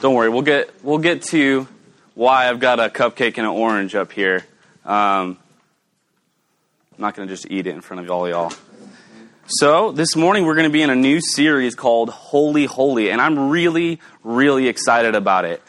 Don't 0.00 0.14
worry, 0.14 0.28
we'll 0.28 0.42
get 0.42 0.72
we'll 0.84 0.98
get 0.98 1.22
to 1.22 1.66
why 2.14 2.48
I've 2.48 2.60
got 2.60 2.78
a 2.78 2.88
cupcake 2.88 3.36
and 3.36 3.38
an 3.38 3.46
orange 3.46 3.96
up 3.96 4.12
here. 4.12 4.46
Um, 4.84 5.36
I'm 6.94 6.98
not 6.98 7.16
going 7.16 7.26
to 7.26 7.34
just 7.34 7.50
eat 7.50 7.66
it 7.66 7.74
in 7.74 7.80
front 7.80 8.04
of 8.04 8.08
all 8.08 8.28
y'all. 8.28 8.52
So 9.48 9.90
this 9.90 10.14
morning 10.14 10.46
we're 10.46 10.54
going 10.54 10.68
to 10.68 10.72
be 10.72 10.82
in 10.82 10.90
a 10.90 10.94
new 10.94 11.20
series 11.20 11.74
called 11.74 12.10
Holy 12.10 12.64
Holy, 12.66 13.10
and 13.10 13.20
I'm 13.20 13.48
really 13.48 13.98
really 14.22 14.68
excited 14.68 15.16
about 15.16 15.44
it. 15.44 15.60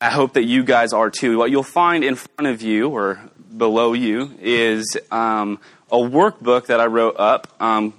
I 0.00 0.08
hope 0.08 0.32
that 0.32 0.44
you 0.44 0.64
guys 0.64 0.94
are 0.94 1.10
too. 1.10 1.36
What 1.36 1.50
you'll 1.50 1.62
find 1.62 2.04
in 2.04 2.14
front 2.14 2.50
of 2.50 2.62
you 2.62 2.88
or 2.88 3.20
below 3.54 3.92
you 3.92 4.34
is 4.40 4.96
um, 5.10 5.60
a 5.92 5.98
workbook 5.98 6.68
that 6.68 6.80
I 6.80 6.86
wrote 6.86 7.16
up 7.18 7.54
um, 7.60 7.92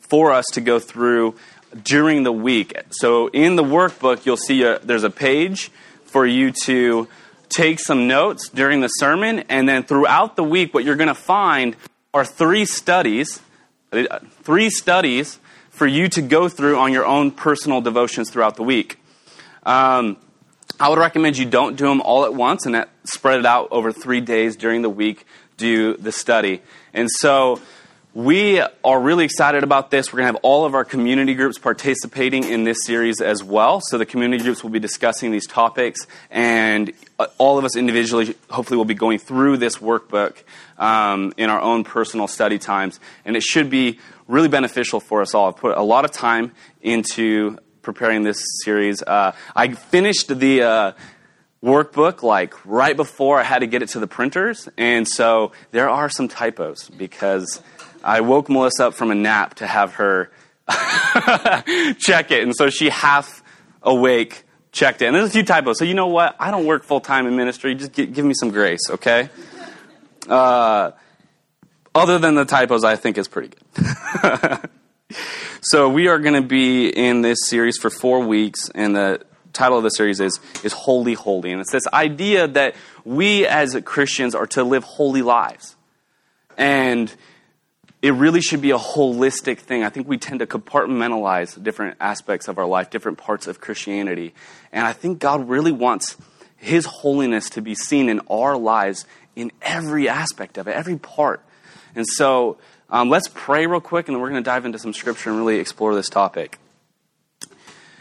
for 0.00 0.32
us 0.32 0.46
to 0.54 0.60
go 0.60 0.80
through 0.80 1.36
during 1.82 2.22
the 2.22 2.32
week. 2.32 2.76
So 2.90 3.28
in 3.28 3.56
the 3.56 3.64
workbook, 3.64 4.26
you'll 4.26 4.36
see 4.36 4.62
a, 4.62 4.78
there's 4.78 5.04
a 5.04 5.10
page 5.10 5.70
for 6.04 6.26
you 6.26 6.52
to 6.64 7.08
take 7.48 7.78
some 7.78 8.08
notes 8.08 8.48
during 8.48 8.80
the 8.80 8.88
sermon, 8.88 9.40
and 9.48 9.68
then 9.68 9.84
throughout 9.84 10.36
the 10.36 10.42
week, 10.42 10.74
what 10.74 10.84
you're 10.84 10.96
going 10.96 11.08
to 11.08 11.14
find 11.14 11.76
are 12.12 12.24
three 12.24 12.64
studies, 12.64 13.40
three 14.42 14.70
studies 14.70 15.38
for 15.70 15.86
you 15.86 16.08
to 16.08 16.22
go 16.22 16.48
through 16.48 16.78
on 16.78 16.92
your 16.92 17.06
own 17.06 17.30
personal 17.30 17.80
devotions 17.80 18.30
throughout 18.30 18.56
the 18.56 18.62
week. 18.62 18.98
Um, 19.64 20.16
I 20.80 20.88
would 20.88 20.98
recommend 20.98 21.38
you 21.38 21.46
don't 21.46 21.76
do 21.76 21.86
them 21.86 22.00
all 22.00 22.24
at 22.24 22.34
once 22.34 22.66
and 22.66 22.84
spread 23.04 23.38
it 23.38 23.46
out 23.46 23.68
over 23.70 23.92
three 23.92 24.20
days 24.20 24.56
during 24.56 24.82
the 24.82 24.90
week. 24.90 25.26
Do 25.56 25.96
the 25.96 26.12
study, 26.12 26.60
and 26.92 27.10
so 27.10 27.60
we 28.16 28.62
are 28.82 28.98
really 28.98 29.26
excited 29.26 29.62
about 29.62 29.90
this. 29.90 30.10
We're 30.10 30.20
going 30.20 30.32
to 30.32 30.38
have 30.38 30.42
all 30.42 30.64
of 30.64 30.74
our 30.74 30.86
community 30.86 31.34
groups 31.34 31.58
participating 31.58 32.44
in 32.44 32.64
this 32.64 32.78
series 32.86 33.20
as 33.20 33.44
well. 33.44 33.82
So 33.82 33.98
the 33.98 34.06
community 34.06 34.42
groups 34.42 34.62
will 34.62 34.70
be 34.70 34.78
discussing 34.78 35.32
these 35.32 35.46
topics, 35.46 36.06
and 36.30 36.94
uh, 37.18 37.26
all 37.36 37.58
of 37.58 37.66
us 37.66 37.76
individually, 37.76 38.34
hopefully, 38.48 38.78
will 38.78 38.86
be 38.86 38.94
going 38.94 39.18
through 39.18 39.58
this 39.58 39.76
workbook 39.76 40.44
um, 40.78 41.34
in 41.36 41.50
our 41.50 41.60
own 41.60 41.84
personal 41.84 42.26
study 42.26 42.58
times. 42.58 43.00
And 43.26 43.36
it 43.36 43.42
should 43.42 43.68
be 43.68 43.98
really 44.26 44.48
beneficial 44.48 44.98
for 44.98 45.20
us 45.20 45.34
all. 45.34 45.48
I've 45.48 45.58
put 45.58 45.76
a 45.76 45.82
lot 45.82 46.06
of 46.06 46.10
time 46.10 46.52
into 46.80 47.58
preparing 47.82 48.22
this 48.22 48.42
series. 48.64 49.02
Uh, 49.02 49.32
I 49.54 49.74
finished 49.74 50.28
the. 50.28 50.62
Uh, 50.62 50.92
workbook 51.64 52.22
like 52.22 52.54
right 52.64 52.96
before 52.96 53.40
I 53.40 53.42
had 53.42 53.60
to 53.60 53.66
get 53.66 53.82
it 53.82 53.88
to 53.88 53.98
the 53.98 54.06
printers, 54.06 54.68
and 54.76 55.08
so 55.08 55.52
there 55.72 55.88
are 55.88 56.08
some 56.08 56.28
typos 56.28 56.88
because 56.90 57.60
I 58.06 58.20
woke 58.20 58.48
Melissa 58.48 58.86
up 58.86 58.94
from 58.94 59.10
a 59.10 59.16
nap 59.16 59.54
to 59.54 59.66
have 59.66 59.94
her 59.94 60.30
check 61.98 62.30
it. 62.30 62.42
And 62.42 62.54
so 62.54 62.70
she 62.70 62.88
half 62.88 63.42
awake 63.82 64.44
checked 64.70 65.02
it. 65.02 65.06
And 65.06 65.16
there's 65.16 65.28
a 65.28 65.32
few 65.32 65.42
typos. 65.42 65.78
So 65.78 65.84
you 65.84 65.94
know 65.94 66.06
what? 66.06 66.36
I 66.38 66.52
don't 66.52 66.66
work 66.66 66.84
full 66.84 67.00
time 67.00 67.26
in 67.26 67.36
ministry. 67.36 67.74
Just 67.74 67.92
give, 67.92 68.12
give 68.12 68.24
me 68.24 68.34
some 68.34 68.50
grace, 68.50 68.80
okay? 68.90 69.28
Uh, 70.28 70.92
other 71.96 72.18
than 72.18 72.36
the 72.36 72.44
typos, 72.44 72.84
I 72.84 72.94
think 72.94 73.18
is 73.18 73.26
pretty 73.26 73.54
good. 73.74 74.70
so 75.60 75.88
we 75.88 76.06
are 76.06 76.20
going 76.20 76.40
to 76.40 76.46
be 76.46 76.88
in 76.88 77.22
this 77.22 77.38
series 77.46 77.76
for 77.76 77.90
four 77.90 78.20
weeks, 78.20 78.68
and 78.74 78.94
the 78.94 79.24
title 79.52 79.78
of 79.78 79.84
the 79.84 79.90
series 79.90 80.20
is, 80.20 80.38
is 80.62 80.72
Holy 80.72 81.14
Holy. 81.14 81.50
And 81.50 81.60
it's 81.60 81.72
this 81.72 81.86
idea 81.88 82.46
that 82.46 82.76
we 83.04 83.46
as 83.46 83.76
Christians 83.84 84.34
are 84.34 84.46
to 84.48 84.62
live 84.62 84.84
holy 84.84 85.22
lives. 85.22 85.74
And 86.56 87.12
it 88.02 88.12
really 88.12 88.40
should 88.40 88.60
be 88.60 88.70
a 88.70 88.78
holistic 88.78 89.58
thing. 89.58 89.82
I 89.82 89.88
think 89.88 90.08
we 90.08 90.18
tend 90.18 90.40
to 90.40 90.46
compartmentalize 90.46 91.60
different 91.62 91.96
aspects 92.00 92.48
of 92.48 92.58
our 92.58 92.66
life, 92.66 92.90
different 92.90 93.18
parts 93.18 93.46
of 93.46 93.60
Christianity. 93.60 94.34
And 94.72 94.86
I 94.86 94.92
think 94.92 95.18
God 95.18 95.48
really 95.48 95.72
wants 95.72 96.16
His 96.56 96.86
holiness 96.86 97.50
to 97.50 97.62
be 97.62 97.74
seen 97.74 98.08
in 98.08 98.20
our 98.30 98.56
lives 98.56 99.06
in 99.34 99.50
every 99.62 100.08
aspect 100.08 100.58
of 100.58 100.68
it, 100.68 100.72
every 100.72 100.96
part. 100.98 101.42
And 101.94 102.06
so 102.06 102.58
um, 102.90 103.08
let's 103.08 103.28
pray 103.28 103.66
real 103.66 103.80
quick, 103.80 104.08
and 104.08 104.14
then 104.14 104.22
we're 104.22 104.30
going 104.30 104.42
to 104.42 104.48
dive 104.48 104.64
into 104.64 104.78
some 104.78 104.92
scripture 104.92 105.30
and 105.30 105.38
really 105.38 105.58
explore 105.58 105.94
this 105.94 106.08
topic. 106.08 106.58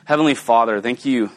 Heavenly 0.05 0.35
Father, 0.35 0.81
thank 0.81 1.05
you, 1.05 1.31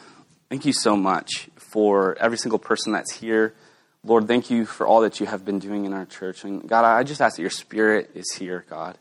thank 0.49 0.65
you 0.65 0.73
so 0.73 0.95
much 0.95 1.49
for 1.55 2.15
every 2.19 2.37
single 2.37 2.59
person 2.59 2.93
that's 2.93 3.11
here. 3.11 3.55
Lord, 4.03 4.27
thank 4.27 4.49
you 4.49 4.65
for 4.65 4.87
all 4.87 5.01
that 5.01 5.19
you 5.19 5.25
have 5.25 5.43
been 5.43 5.59
doing 5.59 5.85
in 5.85 5.93
our 5.93 6.05
church. 6.05 6.43
And 6.43 6.67
God, 6.67 6.85
I 6.85 7.03
just 7.03 7.21
ask 7.21 7.35
that 7.35 7.41
your 7.41 7.51
spirit 7.51 8.11
is 8.13 8.31
here, 8.31 8.65
God. 8.69 8.97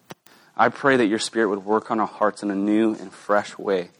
I 0.57 0.71
pray 0.71 0.97
that 0.97 1.07
your 1.07 1.21
spirit 1.21 1.49
would 1.51 1.65
work 1.65 1.91
on 1.91 2.01
our 2.01 2.07
hearts 2.07 2.43
in 2.43 2.51
a 2.51 2.55
new 2.55 2.95
and 2.95 3.13
fresh 3.13 3.57
way. 3.57 3.91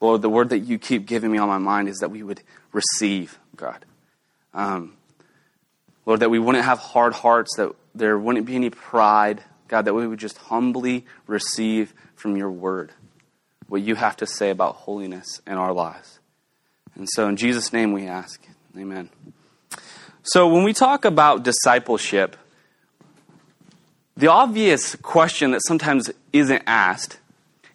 Lord, 0.00 0.22
the 0.22 0.30
word 0.30 0.50
that 0.50 0.60
you 0.60 0.78
keep 0.78 1.06
giving 1.06 1.30
me 1.30 1.38
on 1.38 1.48
my 1.48 1.58
mind 1.58 1.88
is 1.88 1.98
that 1.98 2.10
we 2.10 2.22
would 2.22 2.40
receive, 2.72 3.38
God. 3.56 3.84
Um, 4.54 4.94
Lord, 6.06 6.20
that 6.20 6.30
we 6.30 6.38
wouldn't 6.38 6.64
have 6.64 6.78
hard 6.78 7.12
hearts, 7.12 7.56
that 7.56 7.74
there 7.94 8.18
wouldn't 8.18 8.46
be 8.46 8.54
any 8.54 8.70
pride. 8.70 9.42
God, 9.66 9.84
that 9.84 9.92
we 9.92 10.06
would 10.06 10.18
just 10.18 10.38
humbly 10.38 11.04
receive 11.26 11.92
from 12.14 12.36
your 12.36 12.50
word 12.50 12.92
what 13.66 13.82
you 13.82 13.96
have 13.96 14.16
to 14.16 14.26
say 14.26 14.48
about 14.48 14.76
holiness 14.76 15.42
in 15.46 15.54
our 15.54 15.74
lives. 15.74 16.20
And 16.94 17.06
so, 17.10 17.28
in 17.28 17.36
Jesus' 17.36 17.70
name 17.70 17.92
we 17.92 18.06
ask. 18.06 18.42
Amen. 18.76 19.10
So, 20.22 20.48
when 20.48 20.64
we 20.64 20.72
talk 20.72 21.04
about 21.04 21.42
discipleship, 21.42 22.36
the 24.16 24.26
obvious 24.26 24.96
question 24.96 25.52
that 25.52 25.60
sometimes 25.64 26.10
isn't 26.32 26.62
asked 26.66 27.18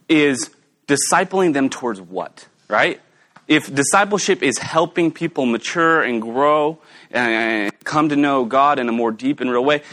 is 0.09 0.49
discipling 0.87 1.53
them 1.53 1.69
towards 1.69 2.01
what, 2.01 2.47
right? 2.67 3.01
If 3.47 3.73
discipleship 3.73 4.43
is 4.43 4.57
helping 4.57 5.11
people 5.11 5.45
mature 5.45 6.01
and 6.01 6.21
grow 6.21 6.79
and 7.11 7.71
come 7.83 8.09
to 8.09 8.15
know 8.15 8.45
God 8.45 8.79
in 8.79 8.87
a 8.89 8.91
more 8.91 9.11
deep 9.11 9.39
and 9.39 9.49
real 9.49 9.63
way, 9.63 9.83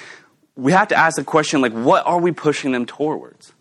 we 0.57 0.73
have 0.73 0.89
to 0.89 0.97
ask 0.97 1.17
the 1.17 1.25
question 1.25 1.61
like, 1.61 1.73
what 1.73 2.07
are 2.07 2.19
we 2.19 2.33
pushing 2.33 2.73
them 2.73 2.87
towards? 2.87 3.53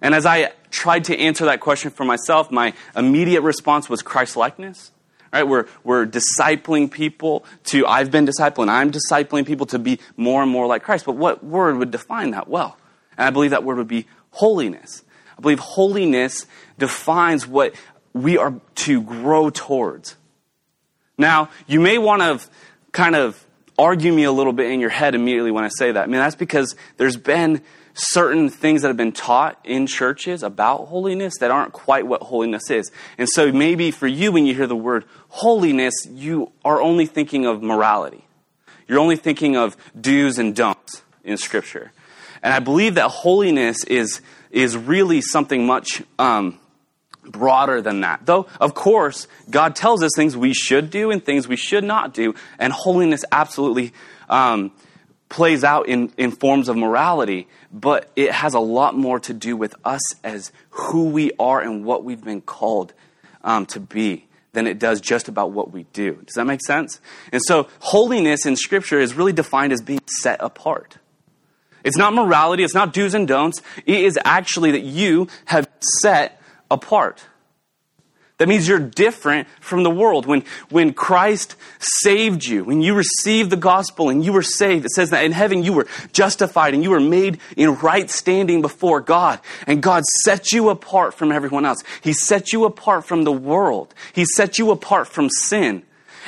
And 0.00 0.14
as 0.14 0.26
I 0.26 0.52
tried 0.70 1.04
to 1.04 1.18
answer 1.18 1.46
that 1.46 1.60
question 1.60 1.90
for 1.90 2.04
myself, 2.04 2.50
my 2.50 2.74
immediate 2.94 3.40
response 3.42 3.88
was 3.88 4.02
Christ 4.02 4.36
likeness. 4.36 4.90
Right? 5.32 5.46
We're, 5.46 5.66
we're 5.84 6.06
discipling 6.06 6.90
people 6.90 7.44
to, 7.64 7.86
I've 7.86 8.10
been 8.10 8.26
discipling, 8.26 8.68
I'm 8.68 8.90
discipling 8.90 9.46
people 9.46 9.66
to 9.66 9.78
be 9.78 10.00
more 10.16 10.42
and 10.42 10.50
more 10.50 10.66
like 10.66 10.82
Christ. 10.82 11.04
But 11.04 11.16
what 11.16 11.44
word 11.44 11.76
would 11.76 11.90
define 11.90 12.30
that 12.30 12.48
well? 12.48 12.78
And 13.18 13.26
I 13.26 13.30
believe 13.30 13.50
that 13.50 13.64
word 13.64 13.78
would 13.78 13.88
be 13.88 14.06
holiness. 14.30 15.02
I 15.36 15.40
believe 15.40 15.58
holiness 15.58 16.46
defines 16.78 17.46
what 17.46 17.74
we 18.12 18.38
are 18.38 18.54
to 18.74 19.02
grow 19.02 19.50
towards. 19.50 20.16
Now, 21.18 21.50
you 21.66 21.80
may 21.80 21.98
want 21.98 22.22
to 22.22 22.48
kind 22.92 23.14
of 23.14 23.42
argue 23.78 24.12
me 24.12 24.24
a 24.24 24.32
little 24.32 24.52
bit 24.52 24.70
in 24.70 24.80
your 24.80 24.90
head 24.90 25.14
immediately 25.14 25.50
when 25.50 25.64
I 25.64 25.68
say 25.68 25.92
that. 25.92 26.02
I 26.02 26.06
mean, 26.06 26.20
that's 26.20 26.34
because 26.34 26.74
there's 26.96 27.16
been 27.16 27.62
certain 27.96 28.50
things 28.50 28.82
that 28.82 28.88
have 28.88 28.96
been 28.96 29.12
taught 29.12 29.58
in 29.64 29.86
churches 29.86 30.42
about 30.42 30.86
holiness 30.88 31.34
that 31.40 31.50
aren't 31.50 31.72
quite 31.72 32.06
what 32.06 32.22
holiness 32.22 32.70
is. 32.70 32.92
And 33.16 33.28
so 33.28 33.50
maybe 33.50 33.90
for 33.90 34.06
you, 34.06 34.32
when 34.32 34.44
you 34.44 34.54
hear 34.54 34.66
the 34.66 34.76
word 34.76 35.04
holiness, 35.28 35.94
you 36.08 36.52
are 36.64 36.80
only 36.80 37.06
thinking 37.06 37.46
of 37.46 37.62
morality. 37.62 38.24
You're 38.86 38.98
only 39.00 39.16
thinking 39.16 39.56
of 39.56 39.76
do's 39.98 40.38
and 40.38 40.54
don'ts 40.54 41.02
in 41.24 41.38
Scripture. 41.38 41.92
And 42.42 42.52
I 42.52 42.60
believe 42.60 42.96
that 42.96 43.08
holiness 43.08 43.82
is, 43.84 44.20
is 44.50 44.76
really 44.76 45.22
something 45.22 45.66
much 45.66 46.02
um, 46.18 46.60
broader 47.24 47.80
than 47.80 48.02
that. 48.02 48.26
Though, 48.26 48.46
of 48.60 48.74
course, 48.74 49.26
God 49.48 49.74
tells 49.74 50.02
us 50.02 50.12
things 50.14 50.36
we 50.36 50.52
should 50.52 50.90
do 50.90 51.10
and 51.10 51.24
things 51.24 51.48
we 51.48 51.56
should 51.56 51.82
not 51.82 52.12
do, 52.12 52.34
and 52.58 52.72
holiness 52.72 53.24
absolutely 53.32 53.92
um, 54.28 54.70
plays 55.28 55.64
out 55.64 55.88
in, 55.88 56.12
in 56.16 56.30
forms 56.30 56.68
of 56.68 56.76
morality, 56.76 57.48
but 57.72 58.10
it 58.16 58.32
has 58.32 58.54
a 58.54 58.60
lot 58.60 58.96
more 58.96 59.18
to 59.20 59.32
do 59.32 59.56
with 59.56 59.74
us 59.84 60.00
as 60.22 60.52
who 60.70 61.08
we 61.08 61.32
are 61.38 61.60
and 61.60 61.84
what 61.84 62.04
we've 62.04 62.22
been 62.22 62.40
called 62.40 62.92
um, 63.42 63.66
to 63.66 63.80
be 63.80 64.26
than 64.52 64.66
it 64.66 64.78
does 64.78 65.00
just 65.00 65.28
about 65.28 65.50
what 65.50 65.70
we 65.70 65.84
do. 65.92 66.14
Does 66.24 66.34
that 66.34 66.46
make 66.46 66.60
sense? 66.64 67.00
And 67.32 67.42
so, 67.44 67.68
holiness 67.80 68.46
in 68.46 68.56
Scripture 68.56 68.98
is 68.98 69.14
really 69.14 69.32
defined 69.32 69.72
as 69.72 69.82
being 69.82 70.00
set 70.20 70.38
apart. 70.40 70.98
It's 71.84 71.96
not 71.96 72.14
morality, 72.14 72.64
it's 72.64 72.74
not 72.74 72.92
do's 72.92 73.14
and 73.14 73.28
don'ts. 73.28 73.62
It 73.84 74.04
is 74.04 74.18
actually 74.24 74.72
that 74.72 74.82
you 74.82 75.28
have 75.44 75.68
set 76.00 76.40
apart. 76.70 77.24
That 78.38 78.48
means 78.48 78.68
you're 78.68 78.78
different 78.78 79.48
from 79.60 79.82
the 79.82 79.90
world. 79.90 80.26
When, 80.26 80.44
when 80.68 80.92
Christ 80.92 81.56
saved 81.78 82.44
you, 82.44 82.64
when 82.64 82.82
you 82.82 82.94
received 82.94 83.48
the 83.48 83.56
gospel 83.56 84.10
and 84.10 84.22
you 84.22 84.32
were 84.32 84.42
saved, 84.42 84.84
it 84.84 84.90
says 84.90 85.08
that 85.10 85.24
in 85.24 85.32
heaven 85.32 85.62
you 85.62 85.72
were 85.72 85.86
justified 86.12 86.74
and 86.74 86.82
you 86.82 86.90
were 86.90 87.00
made 87.00 87.38
in 87.56 87.76
right 87.76 88.10
standing 88.10 88.60
before 88.60 89.00
God. 89.00 89.40
And 89.66 89.82
God 89.82 90.04
set 90.22 90.52
you 90.52 90.68
apart 90.68 91.14
from 91.14 91.32
everyone 91.32 91.64
else. 91.64 91.78
He 92.02 92.12
set 92.12 92.52
you 92.52 92.66
apart 92.66 93.06
from 93.06 93.24
the 93.24 93.32
world. 93.32 93.94
He 94.12 94.26
set 94.26 94.58
you 94.58 94.70
apart 94.70 95.08
from 95.08 95.30
sin. 95.30 95.82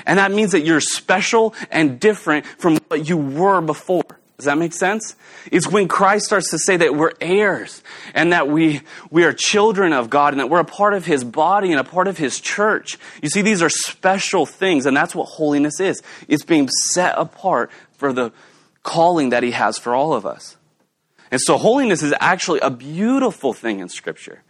And 0.06 0.19
that 0.19 0.32
means 0.32 0.52
that 0.52 0.61
you're 0.61 0.81
special 0.81 1.54
and 1.70 2.00
different 2.00 2.46
from 2.46 2.78
what 2.88 3.06
you 3.06 3.19
were 3.19 3.61
before. 3.61 4.07
Does 4.38 4.44
that 4.44 4.56
make 4.56 4.73
sense? 4.73 5.17
It's 5.50 5.69
when 5.69 5.88
Christ 5.88 6.26
starts 6.26 6.50
to 6.50 6.61
say 6.61 6.76
that 6.76 6.94
we're 6.94 7.11
heirs 7.20 7.82
and 8.14 8.32
that 8.32 8.46
we, 8.46 8.82
we 9.11 9.25
are 9.25 9.32
children 9.32 9.93
of 9.93 10.11
God 10.11 10.32
and 10.32 10.38
that 10.38 10.49
we're 10.49 10.61
a 10.61 10.64
part 10.64 10.94
of 10.94 11.05
His 11.05 11.25
body 11.25 11.73
and 11.73 11.81
a 11.81 11.85
part 11.85 12.06
of 12.06 12.19
His 12.19 12.40
church. 12.40 12.99
You 13.20 13.31
see, 13.31 13.43
these 13.43 13.62
are 13.62 13.69
special 13.69 14.46
things, 14.46 14.87
and 14.87 14.96
that's 14.96 15.12
what 15.12 15.25
holiness 15.25 15.81
is. 15.81 16.05
It's 16.29 16.44
being 16.44 16.69
set 16.69 17.14
apart 17.19 17.73
for 17.94 18.12
the 18.12 18.31
calling 18.85 19.31
that 19.31 19.43
He 19.43 19.50
has 19.50 19.76
for 19.76 19.93
all 19.93 20.12
of 20.14 20.25
us. 20.25 20.56
And 21.32 21.40
so, 21.40 21.58
holiness 21.58 22.05
is 22.05 22.14
actually 22.20 22.61
a 22.61 22.70
beautiful 22.70 23.52
thing 23.52 23.81
in 23.81 23.88
Scripture. 23.88 24.44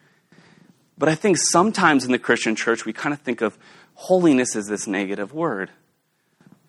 But 0.98 1.08
I 1.08 1.14
think 1.14 1.38
sometimes 1.38 2.04
in 2.04 2.12
the 2.12 2.18
Christian 2.18 2.56
church, 2.56 2.84
we 2.84 2.92
kind 2.92 3.14
of 3.14 3.22
think 3.22 3.40
of 3.40 3.56
holiness 3.94 4.54
as 4.54 4.66
this 4.66 4.86
negative 4.86 5.32
word. 5.32 5.70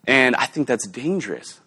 And 0.07 0.37
I 0.37 0.45
think 0.45 0.69
that's 0.69 0.87
dangerous 0.87 1.59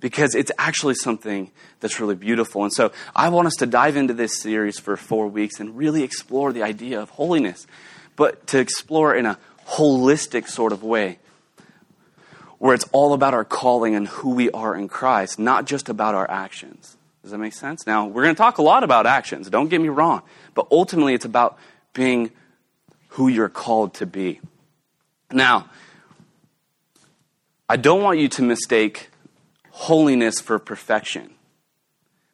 because 0.00 0.34
it's 0.34 0.52
actually 0.58 0.94
something 0.94 1.50
that's 1.80 2.00
really 2.00 2.14
beautiful. 2.14 2.62
And 2.62 2.72
so 2.72 2.92
I 3.14 3.28
want 3.28 3.46
us 3.46 3.54
to 3.56 3.66
dive 3.66 3.96
into 3.96 4.14
this 4.14 4.40
series 4.40 4.78
for 4.78 4.96
four 4.96 5.28
weeks 5.28 5.60
and 5.60 5.76
really 5.76 6.02
explore 6.02 6.52
the 6.52 6.62
idea 6.62 7.00
of 7.00 7.10
holiness, 7.10 7.66
but 8.16 8.46
to 8.48 8.58
explore 8.58 9.14
in 9.14 9.26
a 9.26 9.38
holistic 9.66 10.48
sort 10.48 10.72
of 10.72 10.82
way 10.82 11.18
where 12.58 12.74
it's 12.74 12.86
all 12.92 13.12
about 13.12 13.34
our 13.34 13.44
calling 13.44 13.94
and 13.94 14.08
who 14.08 14.30
we 14.30 14.50
are 14.50 14.74
in 14.74 14.88
Christ, 14.88 15.38
not 15.38 15.64
just 15.64 15.88
about 15.88 16.14
our 16.14 16.28
actions. 16.28 16.96
Does 17.22 17.30
that 17.30 17.38
make 17.38 17.52
sense? 17.52 17.86
Now, 17.86 18.06
we're 18.06 18.24
going 18.24 18.34
to 18.34 18.38
talk 18.38 18.58
a 18.58 18.62
lot 18.62 18.84
about 18.84 19.06
actions, 19.06 19.48
don't 19.48 19.68
get 19.68 19.80
me 19.80 19.88
wrong, 19.88 20.22
but 20.54 20.66
ultimately 20.70 21.14
it's 21.14 21.24
about 21.24 21.58
being 21.92 22.30
who 23.10 23.28
you're 23.28 23.48
called 23.48 23.94
to 23.94 24.06
be. 24.06 24.40
Now, 25.30 25.68
I 27.68 27.76
don't 27.76 28.02
want 28.02 28.18
you 28.18 28.28
to 28.28 28.42
mistake 28.42 29.10
holiness 29.78 30.40
for 30.40 30.58
perfection. 30.58 31.30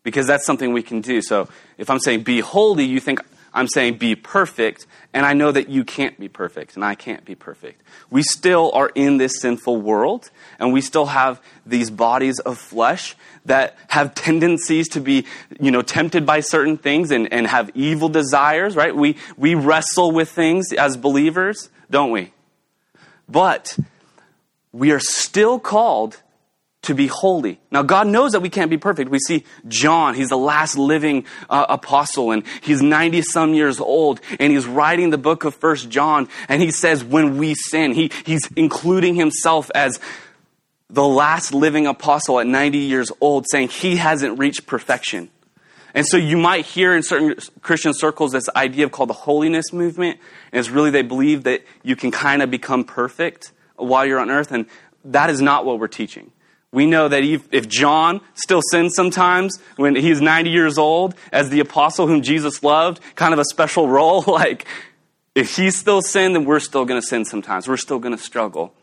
Because 0.02 0.26
that's 0.26 0.46
something 0.46 0.73
we 0.73 0.82
can 0.82 1.00
do. 1.00 1.20
So 1.20 1.49
if 1.79 1.91
I'm 1.91 1.99
saying 1.99 2.23
be 2.23 2.41
holy, 2.41 2.85
you 2.85 3.00
think 3.00 3.20
I'm 3.52 3.69
saying 3.69 3.99
be 3.99 4.17
perfect, 4.17 4.87
and 5.12 5.25
I 5.25 5.32
know 5.32 5.52
that 5.52 5.69
you 5.69 5.85
can't 5.85 6.19
be 6.19 6.29
perfect, 6.29 6.75
and 6.75 6.85
I 6.85 6.96
can't 6.96 7.25
be 7.25 7.37
perfect. 7.37 7.82
We 8.11 8.23
still 8.25 8.73
are 8.73 8.91
in 8.96 9.19
this 9.19 9.41
sinful 9.41 9.81
world, 9.81 10.31
and 10.58 10.73
we 10.73 10.81
still 10.81 11.06
have 11.06 11.41
these 11.64 11.88
bodies 11.88 12.41
of 12.41 12.58
flesh 12.58 13.14
that 13.44 13.76
have 13.88 14.14
tendencies 14.14 14.88
to 14.88 15.00
be, 15.00 15.25
you 15.61 15.70
know, 15.70 15.82
tempted 15.82 16.26
by 16.26 16.41
certain 16.41 16.76
things 16.76 17.12
and, 17.12 17.32
and 17.32 17.46
have 17.46 17.70
evil 17.75 18.08
desires, 18.08 18.75
right? 18.75 18.94
We, 18.94 19.17
we 19.37 19.55
wrestle 19.55 20.11
with 20.11 20.31
things 20.31 20.73
as 20.73 20.96
believers, 20.96 21.69
don't 21.88 22.11
we? 22.11 22.32
But 23.29 23.79
we 24.73 24.91
are 24.91 25.00
still 25.00 25.61
called 25.61 26.20
to 26.84 26.94
be 26.94 27.06
holy. 27.06 27.58
Now, 27.70 27.82
God 27.82 28.06
knows 28.06 28.32
that 28.32 28.40
we 28.40 28.48
can't 28.48 28.70
be 28.70 28.78
perfect. 28.78 29.10
We 29.10 29.19
see 29.19 29.44
John, 29.69 30.14
he's 30.14 30.28
the 30.28 30.38
last 30.38 30.76
living 30.78 31.25
uh, 31.50 31.66
apostle, 31.69 32.31
and 32.31 32.44
he's 32.62 32.82
90 32.82 33.22
some 33.22 33.54
years 33.54 33.81
old, 33.81 34.20
and 34.38 34.52
he's 34.52 34.66
writing 34.66 35.10
the 35.10 35.19
book 35.19 35.44
of 35.44 35.54
First 35.54 35.90
John, 35.90 36.28
and 36.48 36.62
he 36.62 36.70
says, 36.70 37.02
when 37.02 37.38
we 37.38 37.54
sin, 37.54 37.92
he, 37.92 38.10
he's 38.25 38.48
including 38.56 39.14
himself 39.14 39.70
as 39.75 40.00
the 40.90 41.06
last 41.06 41.52
living 41.52 41.86
apostle 41.86 42.38
at 42.38 42.46
90 42.46 42.78
years 42.78 43.10
old, 43.20 43.46
saying 43.50 43.69
he 43.69 43.96
hasn't 43.96 44.38
reached 44.38 44.66
perfection. 44.66 45.31
And 45.94 46.06
so 46.06 46.16
you 46.16 46.36
might 46.36 46.66
hear 46.66 46.94
in 46.94 47.02
certain 47.02 47.36
Christian 47.62 47.94
circles 47.94 48.32
this 48.32 48.48
idea 48.54 48.88
called 48.88 49.10
the 49.10 49.14
holiness 49.14 49.72
movement, 49.72 50.19
and 50.52 50.58
it's 50.58 50.70
really 50.70 50.90
they 50.90 51.02
believe 51.02 51.44
that 51.44 51.62
you 51.82 51.96
can 51.96 52.10
kind 52.10 52.42
of 52.42 52.50
become 52.50 52.84
perfect 52.84 53.52
while 53.76 54.04
you're 54.04 54.19
on 54.19 54.31
earth, 54.31 54.52
and 54.52 54.66
that 55.04 55.31
is 55.31 55.40
not 55.40 55.64
what 55.64 55.78
we're 55.78 55.88
teaching. 55.88 56.32
We 56.74 56.86
know 56.86 57.06
that 57.06 57.22
if 57.22 57.68
John 57.68 58.20
still 58.34 58.60
sins 58.60 58.96
sometimes 58.96 59.60
when 59.76 59.94
he's 59.94 60.20
90 60.20 60.50
years 60.50 60.76
old 60.76 61.14
as 61.30 61.48
the 61.50 61.60
apostle 61.60 62.08
whom 62.08 62.20
Jesus 62.20 62.64
loved, 62.64 63.00
kind 63.14 63.32
of 63.32 63.38
a 63.38 63.44
special 63.44 63.88
role, 63.98 64.24
like 64.26 64.66
if 65.36 65.54
he 65.56 65.70
still 65.70 66.02
sinned, 66.02 66.34
then 66.34 66.44
we're 66.44 66.58
still 66.58 66.84
going 66.84 67.00
to 67.00 67.06
sin 67.06 67.24
sometimes. 67.24 67.68
We're 67.68 67.76
still 67.76 68.00
going 68.00 68.16
to 68.16 68.22
struggle. 68.22 68.74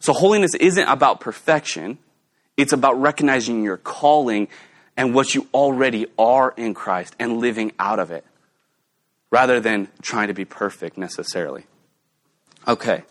So 0.00 0.12
holiness 0.12 0.56
isn't 0.56 0.88
about 0.88 1.20
perfection. 1.20 1.98
It's 2.56 2.72
about 2.72 3.00
recognizing 3.00 3.62
your 3.62 3.76
calling 3.76 4.48
and 4.96 5.14
what 5.14 5.32
you 5.32 5.46
already 5.54 6.06
are 6.18 6.52
in 6.56 6.74
Christ 6.74 7.14
and 7.20 7.38
living 7.38 7.70
out 7.78 8.00
of 8.00 8.10
it 8.10 8.24
rather 9.30 9.60
than 9.60 9.86
trying 10.02 10.26
to 10.26 10.34
be 10.34 10.44
perfect 10.44 10.98
necessarily. 10.98 11.64
Okay. 12.66 13.04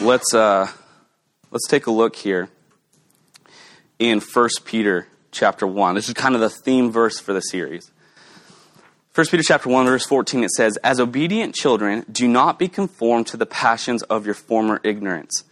Let's 0.00 0.32
uh 0.32 0.68
Let's 1.54 1.68
take 1.68 1.86
a 1.86 1.92
look 1.92 2.16
here 2.16 2.48
in 4.00 4.18
1 4.18 4.48
Peter 4.64 5.06
chapter 5.30 5.68
1. 5.68 5.94
This 5.94 6.08
is 6.08 6.14
kind 6.14 6.34
of 6.34 6.40
the 6.40 6.50
theme 6.50 6.90
verse 6.90 7.20
for 7.20 7.32
the 7.32 7.42
series. 7.42 7.92
1 9.14 9.26
Peter 9.30 9.44
chapter 9.44 9.68
1 9.68 9.84
verse 9.84 10.04
14 10.04 10.42
it 10.42 10.50
says, 10.50 10.76
"As 10.78 10.98
obedient 10.98 11.54
children, 11.54 12.04
do 12.10 12.26
not 12.26 12.58
be 12.58 12.66
conformed 12.66 13.28
to 13.28 13.36
the 13.36 13.46
passions 13.46 14.02
of 14.02 14.26
your 14.26 14.34
former 14.34 14.80
ignorance, 14.82 15.44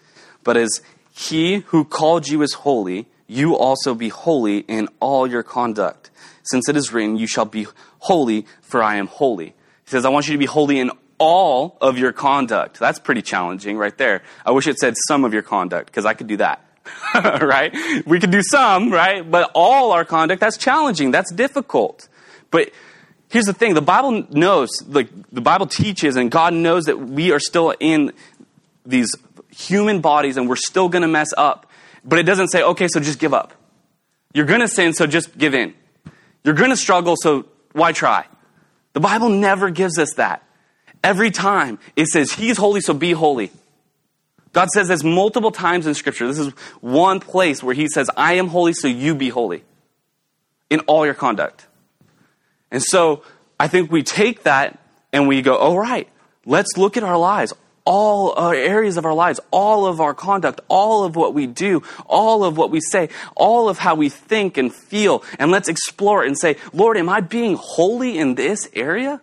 but 0.42 0.56
as 0.56 0.80
he 1.12 1.58
who 1.68 1.84
called 1.84 2.26
you 2.26 2.42
is 2.42 2.54
holy, 2.54 3.06
you 3.28 3.56
also 3.56 3.94
be 3.94 4.08
holy 4.08 4.64
in 4.66 4.88
all 4.98 5.28
your 5.28 5.44
conduct, 5.44 6.10
since 6.42 6.68
it 6.68 6.76
is 6.76 6.92
written, 6.92 7.16
you 7.16 7.28
shall 7.28 7.44
be 7.44 7.68
holy, 8.00 8.44
for 8.60 8.82
I 8.82 8.96
am 8.96 9.06
holy." 9.06 9.54
He 9.84 9.90
says, 9.92 10.04
"I 10.04 10.08
want 10.08 10.26
you 10.26 10.32
to 10.32 10.38
be 10.38 10.46
holy 10.46 10.80
in 10.80 10.90
all 11.22 11.78
of 11.80 11.98
your 11.98 12.12
conduct. 12.12 12.80
That's 12.80 12.98
pretty 12.98 13.22
challenging 13.22 13.78
right 13.78 13.96
there. 13.96 14.22
I 14.44 14.50
wish 14.50 14.66
it 14.66 14.76
said 14.78 14.96
some 15.06 15.24
of 15.24 15.32
your 15.32 15.42
conduct 15.42 15.86
because 15.86 16.04
I 16.04 16.14
could 16.14 16.26
do 16.26 16.38
that. 16.38 16.64
right? 17.14 17.72
We 18.04 18.18
could 18.18 18.32
do 18.32 18.42
some, 18.42 18.92
right? 18.92 19.28
But 19.28 19.52
all 19.54 19.92
our 19.92 20.04
conduct, 20.04 20.40
that's 20.40 20.56
challenging. 20.56 21.12
That's 21.12 21.30
difficult. 21.30 22.08
But 22.50 22.72
here's 23.30 23.44
the 23.44 23.52
thing 23.52 23.74
the 23.74 23.80
Bible 23.80 24.26
knows, 24.30 24.70
like, 24.88 25.10
the 25.30 25.40
Bible 25.40 25.68
teaches, 25.68 26.16
and 26.16 26.28
God 26.28 26.54
knows 26.54 26.86
that 26.86 26.98
we 26.98 27.30
are 27.30 27.38
still 27.38 27.72
in 27.78 28.12
these 28.84 29.14
human 29.50 30.00
bodies 30.00 30.36
and 30.36 30.48
we're 30.48 30.56
still 30.56 30.88
going 30.88 31.02
to 31.02 31.08
mess 31.08 31.32
up. 31.36 31.70
But 32.04 32.18
it 32.18 32.24
doesn't 32.24 32.48
say, 32.48 32.64
okay, 32.64 32.88
so 32.88 32.98
just 32.98 33.20
give 33.20 33.32
up. 33.32 33.52
You're 34.34 34.46
going 34.46 34.60
to 34.60 34.66
sin, 34.66 34.92
so 34.92 35.06
just 35.06 35.38
give 35.38 35.54
in. 35.54 35.72
You're 36.42 36.56
going 36.56 36.70
to 36.70 36.76
struggle, 36.76 37.14
so 37.16 37.46
why 37.74 37.92
try? 37.92 38.26
The 38.92 39.00
Bible 39.00 39.28
never 39.28 39.70
gives 39.70 40.00
us 40.00 40.14
that. 40.14 40.42
Every 41.02 41.30
time 41.30 41.78
it 41.96 42.06
says, 42.06 42.32
He's 42.32 42.56
holy, 42.56 42.80
so 42.80 42.94
be 42.94 43.12
holy. 43.12 43.50
God 44.52 44.68
says 44.68 44.88
this 44.88 45.02
multiple 45.02 45.50
times 45.50 45.86
in 45.86 45.94
Scripture. 45.94 46.26
This 46.26 46.38
is 46.38 46.52
one 46.80 47.20
place 47.20 47.62
where 47.62 47.74
He 47.74 47.88
says, 47.88 48.10
I 48.16 48.34
am 48.34 48.48
holy, 48.48 48.74
so 48.74 48.86
you 48.88 49.14
be 49.14 49.30
holy 49.30 49.64
in 50.70 50.80
all 50.80 51.04
your 51.04 51.14
conduct. 51.14 51.66
And 52.70 52.82
so 52.82 53.22
I 53.58 53.68
think 53.68 53.90
we 53.90 54.02
take 54.02 54.44
that 54.44 54.78
and 55.12 55.28
we 55.28 55.42
go, 55.42 55.56
all 55.56 55.78
right, 55.78 56.08
let's 56.46 56.76
look 56.76 56.96
at 56.96 57.02
our 57.02 57.18
lives, 57.18 57.52
all 57.84 58.32
our 58.36 58.54
areas 58.54 58.96
of 58.96 59.04
our 59.04 59.14
lives, 59.14 59.40
all 59.50 59.86
of 59.86 60.00
our 60.00 60.14
conduct, 60.14 60.60
all 60.68 61.04
of 61.04 61.16
what 61.16 61.34
we 61.34 61.46
do, 61.46 61.82
all 62.06 62.44
of 62.44 62.56
what 62.56 62.70
we 62.70 62.80
say, 62.80 63.08
all 63.36 63.68
of 63.68 63.78
how 63.78 63.94
we 63.94 64.08
think 64.08 64.56
and 64.56 64.72
feel, 64.72 65.22
and 65.38 65.50
let's 65.50 65.68
explore 65.68 66.24
it 66.24 66.28
and 66.28 66.38
say, 66.38 66.56
Lord, 66.72 66.96
am 66.96 67.08
I 67.08 67.20
being 67.20 67.56
holy 67.56 68.18
in 68.18 68.34
this 68.34 68.68
area? 68.72 69.20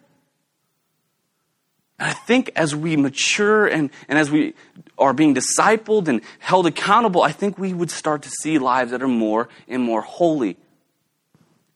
And 2.00 2.10
I 2.10 2.13
think 2.13 2.51
as 2.56 2.74
we 2.74 2.96
mature 2.96 3.68
and, 3.68 3.89
and 4.08 4.18
as 4.18 4.32
we 4.32 4.53
are 4.98 5.13
being 5.13 5.36
discipled 5.36 6.08
and 6.08 6.22
held 6.39 6.65
accountable, 6.65 7.22
I 7.22 7.34
think 7.34 7.58
we 7.58 7.74
would 7.74 7.91
start 7.91 8.22
to 8.22 8.29
see 8.29 8.58
lives 8.58 8.91
that 8.91 9.03
are 9.03 9.08
more 9.08 9.50
and 9.68 9.84
more 9.84 10.01
holy. 10.01 10.58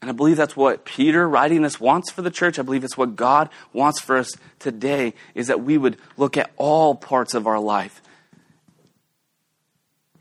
And 0.01 0.09
I 0.09 0.13
believe 0.13 0.37
that's 0.37 0.55
what 0.55 0.85
Peter 0.85 1.27
writing 1.27 1.61
this 1.61 1.79
wants 1.79 2.09
for 2.11 2.21
the 2.21 2.31
church. 2.31 2.57
I 2.57 2.61
believe 2.61 2.83
it's 2.83 2.97
what 2.97 3.15
God 3.15 3.49
wants 3.73 3.99
for 3.99 4.17
us 4.17 4.35
today 4.59 5.13
is 5.35 5.47
that 5.47 5.61
we 5.61 5.77
would 5.77 5.97
look 6.17 6.37
at 6.37 6.51
all 6.55 6.95
parts 6.95 7.33
of 7.33 7.45
our 7.45 7.59
life 7.59 8.01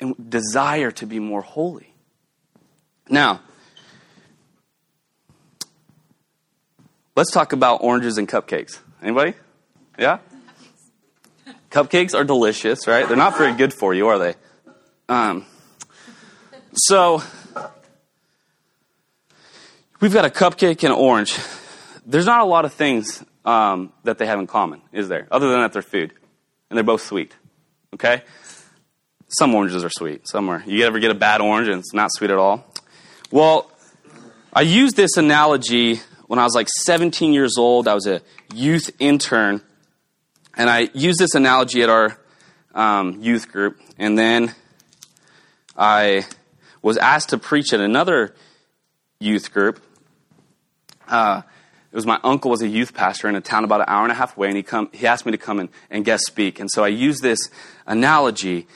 and 0.01 0.31
desire 0.31 0.91
to 0.93 1.07
be 1.07 1.21
more 1.21 1.43
holy. 1.43 1.95
Now, 3.09 3.41
let's 7.15 7.31
talk 7.31 7.53
about 7.53 7.83
oranges 7.83 8.19
and 8.19 8.29
cupcakes. 8.29 8.81
Anybody? 9.01 9.35
Yeah? 9.99 10.19
Cupcakes 11.71 12.15
are 12.15 12.25
delicious, 12.25 12.87
right? 12.87 13.07
They're 13.07 13.17
not 13.17 13.39
very 13.39 13.55
good 13.55 13.73
for 13.73 13.95
you, 13.95 14.09
are 14.09 14.19
they? 14.19 14.35
Um, 15.09 15.47
so, 16.75 17.23
we've 20.01 20.13
got 20.13 20.25
a 20.25 20.31
cupcake 20.31 20.85
and 20.85 20.93
an 20.93 20.99
orange. 20.99 21.39
There's 22.07 22.27
not 22.27 22.41
a 22.41 22.45
lot 22.45 22.65
of 22.65 22.73
things 22.73 23.25
um, 23.45 23.93
that 24.05 24.19
they 24.19 24.27
have 24.27 24.39
in 24.39 24.47
common, 24.47 24.83
is 24.93 25.09
there? 25.09 25.27
Other 25.31 25.51
than 25.51 25.61
that 25.61 25.73
they're 25.73 25.83
food. 25.83 26.13
And 26.69 26.77
they're 26.77 26.85
both 26.85 27.03
sweet. 27.03 27.35
Okay? 27.95 28.23
Some 29.29 29.55
oranges 29.55 29.85
are 29.85 29.91
sweet. 29.91 30.29
Some 30.29 30.49
are. 30.49 30.63
You 30.67 30.85
ever 30.85 30.99
get 30.99 31.11
a 31.11 31.15
bad 31.15 31.41
orange 31.41 31.69
and 31.69 31.79
it's 31.79 31.95
not 31.95 32.11
sweet 32.13 32.31
at 32.31 32.39
all? 32.39 32.67
Well, 33.31 33.71
I 34.53 34.63
used 34.63 34.97
this 34.97 35.17
analogy 35.17 36.01
when 36.27 36.39
I 36.39 36.45
was 36.45 36.55
like 36.55 36.69
17 36.69 37.33
years 37.33 37.57
old. 37.57 37.89
I 37.89 37.95
was 37.95 38.07
a 38.07 38.21
youth 38.55 38.91
intern 38.99 39.63
and 40.57 40.69
I 40.69 40.91
used 40.95 41.19
this 41.19 41.35
analogy 41.35 41.83
at 41.83 41.89
our 41.89 42.19
um, 42.75 43.21
youth 43.21 43.51
group, 43.51 43.81
and 43.99 44.19
then 44.19 44.55
I 45.77 46.27
was 46.83 46.97
asked 46.97 47.31
to 47.31 47.39
preach 47.39 47.73
at 47.73 47.81
another 47.81 48.35
youth 49.19 49.53
group. 49.53 49.83
Uh, 51.09 51.43
it 51.91 51.95
was 51.95 52.07
my 52.07 52.19
uncle 52.25 52.51
was 52.51 52.63
a 52.63 52.69
youth 52.69 52.95
pastor 52.95 53.29
in 53.29 53.37
a 53.37 53.41
town 53.41 53.65
about 53.65 53.81
an 53.81 53.87
hour 53.89 54.03
and 54.03 54.13
a 54.13 54.15
half 54.15 54.37
away, 54.37 54.49
and 54.49 54.57
he 54.57 54.63
come 54.63 54.89
he 54.93 55.07
asked 55.07 55.27
me 55.27 55.33
to 55.33 55.39
come 55.39 55.59
and, 55.59 55.69
and 55.91 56.05
guest 56.05 56.25
speak. 56.27 56.61
And 56.61 56.71
so 56.71 56.85
I 56.85 56.89
used 56.89 57.23
this 57.23 57.39
analogy, 57.87 58.67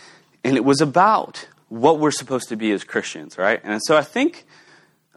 and 0.44 0.56
it 0.56 0.64
was 0.64 0.80
about 0.80 1.48
what 1.68 1.98
we're 1.98 2.10
supposed 2.10 2.48
to 2.50 2.56
be 2.56 2.72
as 2.72 2.84
Christians, 2.84 3.38
right? 3.38 3.60
And 3.64 3.80
so 3.82 3.96
I 3.96 4.02
think 4.02 4.46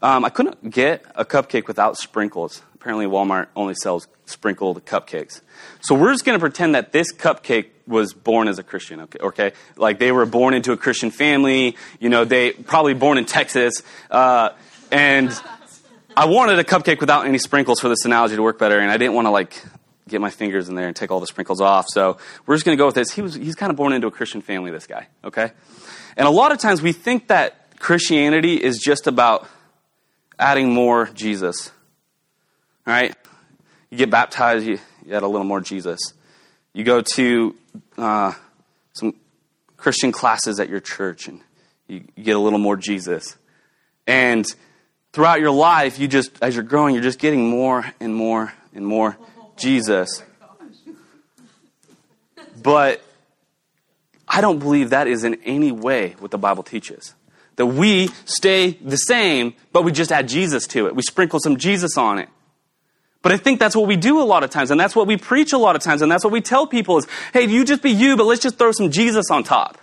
um, 0.01 0.25
I 0.25 0.29
couldn't 0.29 0.69
get 0.69 1.05
a 1.15 1.25
cupcake 1.25 1.67
without 1.67 1.97
sprinkles. 1.97 2.63
Apparently, 2.79 3.05
Walmart 3.05 3.47
only 3.55 3.75
sells 3.75 4.07
sprinkled 4.25 4.85
cupcakes. 4.85 5.41
So 5.81 5.95
we're 5.95 6.13
just 6.13 6.23
going 6.23 6.37
to 6.37 6.39
pretend 6.39 6.75
that 6.75 6.91
this 6.93 7.13
cupcake 7.13 7.67
was 7.85 8.13
born 8.13 8.47
as 8.47 8.57
a 8.57 8.63
Christian, 8.63 9.01
okay? 9.01 9.19
okay? 9.19 9.53
Like 9.75 9.99
they 9.99 10.11
were 10.11 10.25
born 10.25 10.53
into 10.53 10.71
a 10.71 10.77
Christian 10.77 11.11
family, 11.11 11.75
you 11.99 12.07
know, 12.07 12.23
they 12.23 12.51
probably 12.51 12.93
born 12.93 13.17
in 13.17 13.25
Texas. 13.25 13.83
Uh, 14.09 14.51
and 14.91 15.29
I 16.15 16.25
wanted 16.25 16.59
a 16.59 16.63
cupcake 16.63 16.99
without 16.99 17.25
any 17.25 17.37
sprinkles 17.37 17.79
for 17.79 17.89
this 17.89 18.05
analogy 18.05 18.35
to 18.35 18.41
work 18.41 18.59
better, 18.59 18.79
and 18.79 18.89
I 18.89 18.97
didn't 18.97 19.13
want 19.13 19.25
to 19.25 19.31
like 19.31 19.61
get 20.07 20.21
my 20.21 20.29
fingers 20.29 20.69
in 20.69 20.75
there 20.75 20.87
and 20.87 20.95
take 20.95 21.11
all 21.11 21.19
the 21.19 21.27
sprinkles 21.27 21.61
off. 21.61 21.85
So 21.89 22.17
we're 22.45 22.55
just 22.55 22.65
going 22.65 22.77
to 22.77 22.81
go 22.81 22.85
with 22.85 22.95
this. 22.95 23.11
He 23.11 23.21
was, 23.21 23.35
he's 23.35 23.55
kind 23.55 23.69
of 23.69 23.75
born 23.75 23.93
into 23.93 24.07
a 24.07 24.11
Christian 24.11 24.41
family, 24.41 24.71
this 24.71 24.87
guy, 24.87 25.07
okay? 25.23 25.51
And 26.15 26.27
a 26.27 26.31
lot 26.31 26.51
of 26.51 26.59
times 26.59 26.81
we 26.81 26.93
think 26.93 27.27
that 27.27 27.77
Christianity 27.79 28.55
is 28.55 28.79
just 28.79 29.07
about 29.07 29.47
adding 30.37 30.73
more 30.73 31.07
Jesus, 31.13 31.71
right? 32.89 33.15
You 33.89 33.97
get 33.97 34.09
baptized, 34.09 34.65
you, 34.65 34.79
you 35.05 35.15
add 35.15 35.23
a 35.23 35.27
little 35.27 35.45
more 35.45 35.61
Jesus. 35.61 35.99
You 36.73 36.83
go 36.83 37.01
to 37.01 37.55
uh, 37.97 38.33
some 38.93 39.13
Christian 39.77 40.11
classes 40.11 40.59
at 40.59 40.69
your 40.69 40.79
church 40.79 41.27
and 41.27 41.41
you, 41.87 42.03
you 42.15 42.23
get 42.23 42.35
a 42.35 42.39
little 42.39 42.59
more 42.59 42.75
Jesus. 42.75 43.35
And 44.07 44.45
throughout 45.13 45.39
your 45.39 45.51
life, 45.51 45.99
you 45.99 46.07
just, 46.07 46.31
as 46.41 46.55
you're 46.55 46.63
growing, 46.63 46.95
you're 46.95 47.03
just 47.03 47.19
getting 47.19 47.49
more 47.49 47.85
and 47.99 48.13
more 48.13 48.53
and 48.73 48.85
more 48.85 49.17
Jesus. 49.55 50.23
But 52.61 53.03
I 54.27 54.41
don't 54.41 54.59
believe 54.59 54.91
that 54.91 55.07
is 55.07 55.23
in 55.23 55.35
any 55.43 55.71
way 55.71 56.15
what 56.19 56.31
the 56.31 56.37
Bible 56.37 56.63
teaches. 56.63 57.13
That 57.55 57.67
we 57.67 58.09
stay 58.25 58.71
the 58.71 58.97
same, 58.97 59.53
but 59.73 59.83
we 59.83 59.91
just 59.91 60.11
add 60.11 60.27
Jesus 60.27 60.65
to 60.67 60.87
it. 60.87 60.95
We 60.95 61.01
sprinkle 61.01 61.39
some 61.39 61.57
Jesus 61.57 61.97
on 61.97 62.19
it. 62.19 62.29
But 63.21 63.33
I 63.33 63.37
think 63.37 63.59
that's 63.59 63.75
what 63.75 63.87
we 63.87 63.97
do 63.97 64.21
a 64.21 64.23
lot 64.23 64.43
of 64.43 64.49
times, 64.49 64.71
and 64.71 64.79
that's 64.79 64.95
what 64.95 65.05
we 65.05 65.17
preach 65.17 65.51
a 65.51 65.57
lot 65.57 65.75
of 65.75 65.81
times, 65.81 66.01
and 66.01 66.11
that's 66.11 66.23
what 66.23 66.31
we 66.31 66.41
tell 66.41 66.65
people 66.65 66.97
is, 66.97 67.07
hey, 67.33 67.45
you 67.45 67.65
just 67.65 67.81
be 67.81 67.91
you, 67.91 68.15
but 68.15 68.25
let's 68.25 68.41
just 68.41 68.57
throw 68.57 68.71
some 68.71 68.91
Jesus 68.91 69.29
on 69.29 69.43
top. 69.43 69.77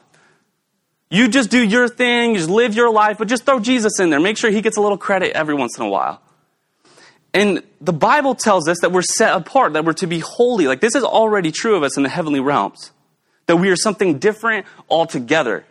You 1.10 1.28
just 1.28 1.50
do 1.50 1.62
your 1.62 1.86
thing, 1.86 2.32
you 2.32 2.38
just 2.38 2.50
live 2.50 2.74
your 2.74 2.90
life, 2.90 3.18
but 3.18 3.28
just 3.28 3.44
throw 3.44 3.60
Jesus 3.60 4.00
in 4.00 4.10
there. 4.10 4.18
Make 4.18 4.38
sure 4.38 4.50
he 4.50 4.62
gets 4.62 4.76
a 4.76 4.80
little 4.80 4.98
credit 4.98 5.32
every 5.32 5.54
once 5.54 5.76
in 5.78 5.84
a 5.84 5.88
while. 5.88 6.20
And 7.32 7.62
the 7.82 7.92
Bible 7.92 8.34
tells 8.34 8.66
us 8.66 8.78
that 8.80 8.92
we're 8.92 9.02
set 9.02 9.36
apart, 9.36 9.74
that 9.74 9.84
we're 9.84 9.92
to 9.94 10.06
be 10.06 10.20
holy. 10.20 10.66
Like 10.66 10.80
this 10.80 10.94
is 10.94 11.04
already 11.04 11.52
true 11.52 11.76
of 11.76 11.82
us 11.82 11.96
in 11.98 12.02
the 12.02 12.08
heavenly 12.08 12.40
realms. 12.40 12.92
That 13.44 13.56
we 13.56 13.68
are 13.68 13.76
something 13.76 14.18
different 14.18 14.64
altogether. 14.88 15.66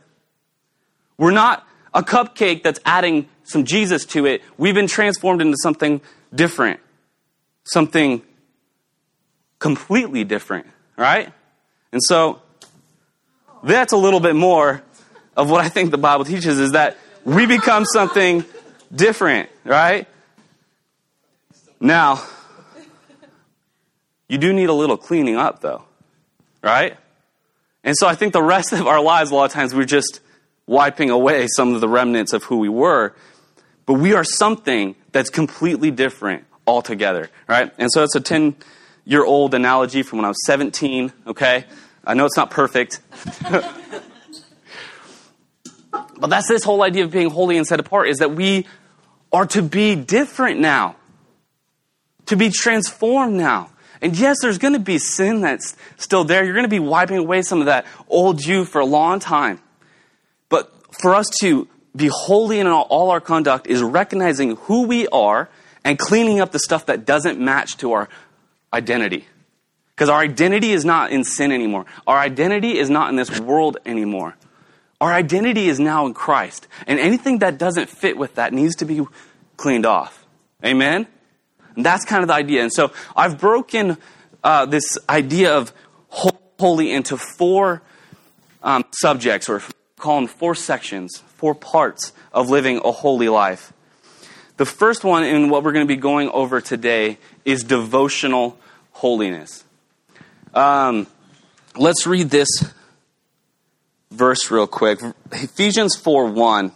We're 1.18 1.32
not 1.32 1.68
a 1.94 2.04
cupcake 2.04 2.62
that's 2.62 2.80
adding 2.86 3.28
some 3.44 3.66
Jesus 3.66 4.06
to 4.08 4.28
it. 4.28 4.44
We've 4.58 4.76
been 4.76 4.88
transformed 4.88 5.42
into 5.42 5.58
something 5.60 6.02
different 6.34 6.80
something 7.66 8.22
completely 9.60 10.24
different, 10.24 10.68
right? 10.98 11.32
And 11.92 12.02
so 12.04 12.42
that's 13.64 13.94
a 13.94 13.98
little 13.98 14.20
bit 14.20 14.36
more 14.36 14.84
of 15.36 15.50
what 15.50 15.62
I 15.64 15.70
think 15.70 15.92
the 15.92 15.98
Bible 15.98 16.26
teaches 16.26 16.60
is 16.60 16.72
that 16.72 16.98
we 17.26 17.46
become 17.46 17.86
something 17.86 18.46
different, 18.94 19.50
right? 19.64 20.08
Now, 21.80 22.24
you 24.28 24.38
do 24.38 24.54
need 24.54 24.70
a 24.70 24.74
little 24.74 24.98
cleaning 24.98 25.36
up 25.36 25.62
though, 25.62 25.84
right? 26.62 26.98
And 27.84 27.96
so 27.96 28.08
I 28.08 28.16
think 28.16 28.34
the 28.34 28.42
rest 28.42 28.74
of 28.74 28.88
our 28.88 29.02
lives, 29.02 29.32
a 29.32 29.36
lot 29.36 29.46
of 29.46 29.52
times, 29.52 29.76
we're 29.76 29.86
just 29.86 30.20
wiping 30.66 31.10
away 31.10 31.48
some 31.48 31.76
of 31.76 31.82
the 31.82 31.88
remnants 31.90 32.34
of 32.34 32.44
who 32.44 32.58
we 32.58 32.70
were. 32.70 33.14
But 33.86 33.94
we 33.94 34.16
are 34.16 34.24
something 34.24 34.96
that's 35.12 35.30
completely 35.30 35.92
different 35.92 36.46
altogether, 36.68 37.30
right? 37.48 37.72
And 37.78 37.92
so 37.92 38.04
it's 38.04 38.16
a 38.16 38.22
10 38.22 38.56
year 39.06 39.24
old 39.24 39.54
analogy 39.54 40.04
from 40.04 40.20
when 40.20 40.26
I 40.26 40.30
was 40.30 40.46
17, 40.46 41.14
okay? 41.28 41.66
I 42.04 42.14
know 42.14 42.26
it's 42.26 42.38
not 42.38 42.52
perfect. 42.52 43.02
but 45.92 46.28
that's 46.28 46.48
this 46.48 46.64
whole 46.64 46.84
idea 46.84 47.04
of 47.04 47.12
being 47.12 47.30
holy 47.30 47.58
and 47.58 47.66
set 47.66 47.80
apart 47.80 48.10
is 48.10 48.18
that 48.18 48.32
we 48.32 48.66
are 49.32 49.46
to 49.48 49.62
be 49.62 49.96
different 49.96 50.60
now, 50.60 50.96
to 52.28 52.36
be 52.36 52.50
transformed 52.50 53.36
now. 53.36 53.70
And 54.02 54.18
yes, 54.18 54.38
there's 54.42 54.58
going 54.58 54.74
to 54.74 54.80
be 54.80 54.98
sin 54.98 55.42
that's 55.42 55.76
still 55.98 56.24
there. 56.24 56.44
You're 56.44 56.54
going 56.54 56.66
to 56.66 56.70
be 56.70 56.80
wiping 56.80 57.18
away 57.18 57.42
some 57.42 57.60
of 57.60 57.66
that 57.66 57.86
old 58.08 58.44
you 58.44 58.66
for 58.66 58.80
a 58.82 58.86
long 58.86 59.20
time. 59.20 59.60
But 60.50 60.72
for 61.02 61.16
us 61.16 61.28
to 61.42 61.68
be 61.96 62.10
holy 62.12 62.60
in 62.60 62.68
all 62.68 63.10
our 63.10 63.22
conduct 63.22 63.68
is 63.68 63.82
recognizing 63.82 64.58
who 64.58 64.84
we 64.84 65.08
are 65.08 65.50
and 65.86 65.98
cleaning 65.98 66.42
up 66.42 66.52
the 66.52 66.60
stuff 66.60 66.88
that 66.88 67.06
doesn't 67.06 67.40
match 67.40 67.78
to 67.78 67.94
our 67.94 68.10
identity. 68.74 69.26
Because 69.96 70.10
our 70.10 70.20
identity 70.20 70.72
is 70.72 70.84
not 70.84 71.12
in 71.12 71.24
sin 71.24 71.54
anymore. 71.54 71.86
Our 72.06 72.18
identity 72.18 72.78
is 72.78 72.90
not 72.90 73.10
in 73.10 73.16
this 73.16 73.40
world 73.40 73.78
anymore. 73.86 74.36
Our 75.00 75.14
identity 75.14 75.70
is 75.70 75.80
now 75.80 76.06
in 76.08 76.14
Christ. 76.14 76.68
And 76.88 77.00
anything 77.00 77.40
that 77.40 77.58
doesn't 77.58 77.90
fit 77.90 78.18
with 78.18 78.36
that 78.36 78.52
needs 78.52 78.76
to 78.78 78.86
be 78.86 79.06
cleaned 79.56 79.86
off. 79.86 80.26
Amen? 80.66 81.08
And 81.76 81.86
that's 81.86 82.04
kind 82.04 82.24
of 82.24 82.28
the 82.28 82.34
idea. 82.34 82.64
And 82.64 82.74
so 82.74 82.92
I've 83.16 83.40
broken 83.40 83.98
uh, 84.44 84.66
this 84.66 84.98
idea 85.08 85.56
of 85.56 85.72
holy 86.10 86.92
into 86.92 87.16
four 87.18 87.82
um, 88.64 88.84
subjects, 88.92 89.48
or 89.48 89.62
call 89.98 90.16
them 90.22 90.28
four 90.28 90.56
sections, 90.56 91.20
four 91.36 91.54
parts 91.54 92.12
of 92.34 92.50
living 92.50 92.82
a 92.84 92.92
holy 92.92 93.30
life. 93.30 93.72
The 94.58 94.66
first 94.66 95.04
one, 95.04 95.24
and 95.24 95.52
what 95.52 95.64
we're 95.64 95.74
going 95.74 95.86
to 95.86 95.94
be 95.94 96.00
going 96.00 96.30
over 96.30 96.62
today, 96.62 97.18
is 97.44 97.64
devotional 97.64 98.58
holiness. 98.92 99.66
Um, 100.54 101.08
let's 101.76 102.08
read 102.08 102.30
this 102.30 102.48
verse 104.12 104.50
real 104.50 104.68
quick. 104.68 105.02
Ephesians 105.32 105.96
4 105.96 106.32
1. 106.32 106.72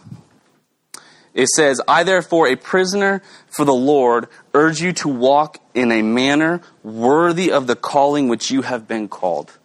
It 1.32 1.48
says, 1.48 1.80
I 1.86 2.02
therefore, 2.02 2.48
a 2.48 2.56
prisoner 2.56 3.22
for 3.48 3.64
the 3.64 3.72
Lord, 3.72 4.26
urge 4.52 4.82
you 4.82 4.92
to 4.94 5.08
walk 5.08 5.58
in 5.74 5.92
a 5.92 6.02
manner 6.02 6.60
worthy 6.82 7.52
of 7.52 7.66
the 7.66 7.76
calling 7.76 8.28
which 8.28 8.50
you 8.50 8.62
have 8.62 8.88
been 8.88 9.08
called. 9.08 9.56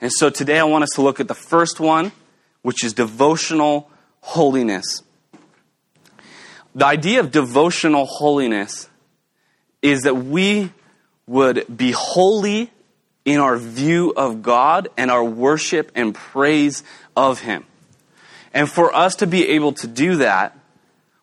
And 0.00 0.10
so 0.12 0.30
today 0.30 0.58
I 0.58 0.64
want 0.64 0.84
us 0.84 0.90
to 0.94 1.02
look 1.02 1.20
at 1.20 1.28
the 1.28 1.34
first 1.34 1.80
one, 1.80 2.12
which 2.62 2.84
is 2.84 2.94
devotional 2.94 3.90
holiness. 4.20 5.02
The 6.74 6.86
idea 6.86 7.20
of 7.20 7.30
devotional 7.30 8.06
holiness 8.06 8.88
is 9.82 10.02
that 10.02 10.14
we 10.14 10.72
would 11.26 11.64
be 11.74 11.90
holy 11.92 12.70
in 13.24 13.38
our 13.38 13.56
view 13.56 14.12
of 14.16 14.42
God 14.42 14.88
and 14.96 15.10
our 15.10 15.24
worship 15.24 15.92
and 15.94 16.14
praise 16.14 16.82
of 17.16 17.40
Him. 17.40 17.64
And 18.52 18.68
for 18.68 18.94
us 18.94 19.16
to 19.16 19.26
be 19.26 19.48
able 19.50 19.72
to 19.74 19.86
do 19.86 20.16
that, 20.16 20.56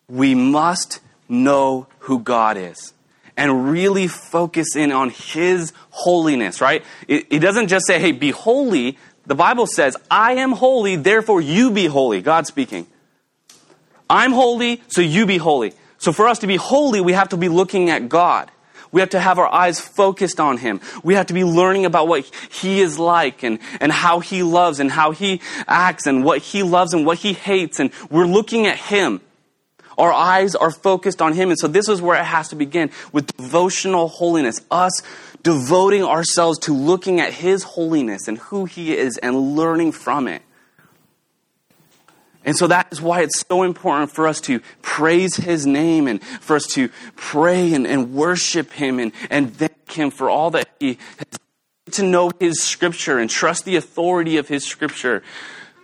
we 0.08 0.34
must 0.34 1.00
know 1.28 1.86
who 2.00 2.20
God 2.20 2.56
is 2.56 2.94
and 3.36 3.70
really 3.70 4.08
focus 4.08 4.74
in 4.74 4.92
on 4.92 5.10
His 5.10 5.72
holiness, 5.90 6.60
right? 6.60 6.84
It, 7.06 7.26
it, 7.30 7.38
doesn't 7.40 7.68
just 7.68 7.86
say, 7.86 8.00
hey, 8.00 8.12
be 8.12 8.30
holy. 8.30 8.98
The 9.26 9.34
Bible 9.34 9.66
says, 9.66 9.96
I 10.10 10.34
am 10.34 10.52
holy, 10.52 10.96
therefore 10.96 11.40
you 11.40 11.70
be 11.70 11.86
holy. 11.86 12.22
God 12.22 12.46
speaking. 12.46 12.86
I'm 14.10 14.32
holy, 14.32 14.82
so 14.88 15.00
you 15.00 15.26
be 15.26 15.38
holy. 15.38 15.72
So 15.98 16.12
for 16.12 16.28
us 16.28 16.38
to 16.40 16.46
be 16.46 16.56
holy, 16.56 17.00
we 17.00 17.12
have 17.12 17.30
to 17.30 17.36
be 17.36 17.48
looking 17.48 17.90
at 17.90 18.08
God. 18.08 18.50
We 18.90 19.00
have 19.00 19.10
to 19.10 19.20
have 19.20 19.38
our 19.38 19.52
eyes 19.52 19.80
focused 19.80 20.40
on 20.40 20.56
Him. 20.56 20.80
We 21.02 21.14
have 21.14 21.26
to 21.26 21.34
be 21.34 21.44
learning 21.44 21.84
about 21.84 22.08
what 22.08 22.24
He 22.50 22.80
is 22.80 22.98
like 22.98 23.42
and, 23.42 23.58
and 23.80 23.92
how 23.92 24.20
He 24.20 24.42
loves 24.42 24.80
and 24.80 24.90
how 24.90 25.10
He 25.10 25.42
acts 25.66 26.06
and 26.06 26.24
what 26.24 26.38
He 26.38 26.62
loves 26.62 26.94
and 26.94 27.04
what 27.04 27.18
He 27.18 27.34
hates. 27.34 27.80
And 27.80 27.90
we're 28.10 28.26
looking 28.26 28.66
at 28.66 28.78
Him. 28.78 29.20
Our 29.98 30.12
eyes 30.12 30.54
are 30.54 30.70
focused 30.70 31.20
on 31.20 31.34
Him. 31.34 31.50
And 31.50 31.58
so 31.58 31.68
this 31.68 31.88
is 31.88 32.00
where 32.00 32.18
it 32.18 32.24
has 32.24 32.48
to 32.48 32.56
begin 32.56 32.90
with 33.12 33.36
devotional 33.36 34.08
holiness. 34.08 34.60
Us 34.70 35.02
devoting 35.42 36.04
ourselves 36.04 36.58
to 36.60 36.74
looking 36.74 37.20
at 37.20 37.32
His 37.32 37.64
holiness 37.64 38.26
and 38.26 38.38
who 38.38 38.64
He 38.64 38.96
is 38.96 39.18
and 39.18 39.56
learning 39.56 39.92
from 39.92 40.28
it. 40.28 40.42
And 42.44 42.56
so 42.56 42.66
that 42.68 42.88
is 42.92 43.00
why 43.02 43.22
it's 43.22 43.44
so 43.46 43.62
important 43.62 44.10
for 44.10 44.26
us 44.26 44.40
to 44.42 44.60
praise 44.80 45.36
His 45.36 45.66
name 45.66 46.06
and 46.06 46.22
for 46.22 46.56
us 46.56 46.66
to 46.68 46.88
pray 47.16 47.74
and, 47.74 47.86
and 47.86 48.14
worship 48.14 48.72
Him 48.72 48.98
and, 48.98 49.12
and 49.28 49.54
thank 49.54 49.92
Him 49.92 50.10
for 50.10 50.30
all 50.30 50.50
that 50.52 50.68
He 50.80 50.98
has 51.18 51.96
to 51.96 52.02
know 52.02 52.30
His 52.40 52.62
Scripture 52.62 53.18
and 53.18 53.28
trust 53.28 53.64
the 53.64 53.76
authority 53.76 54.36
of 54.36 54.48
His 54.48 54.64
Scripture 54.64 55.22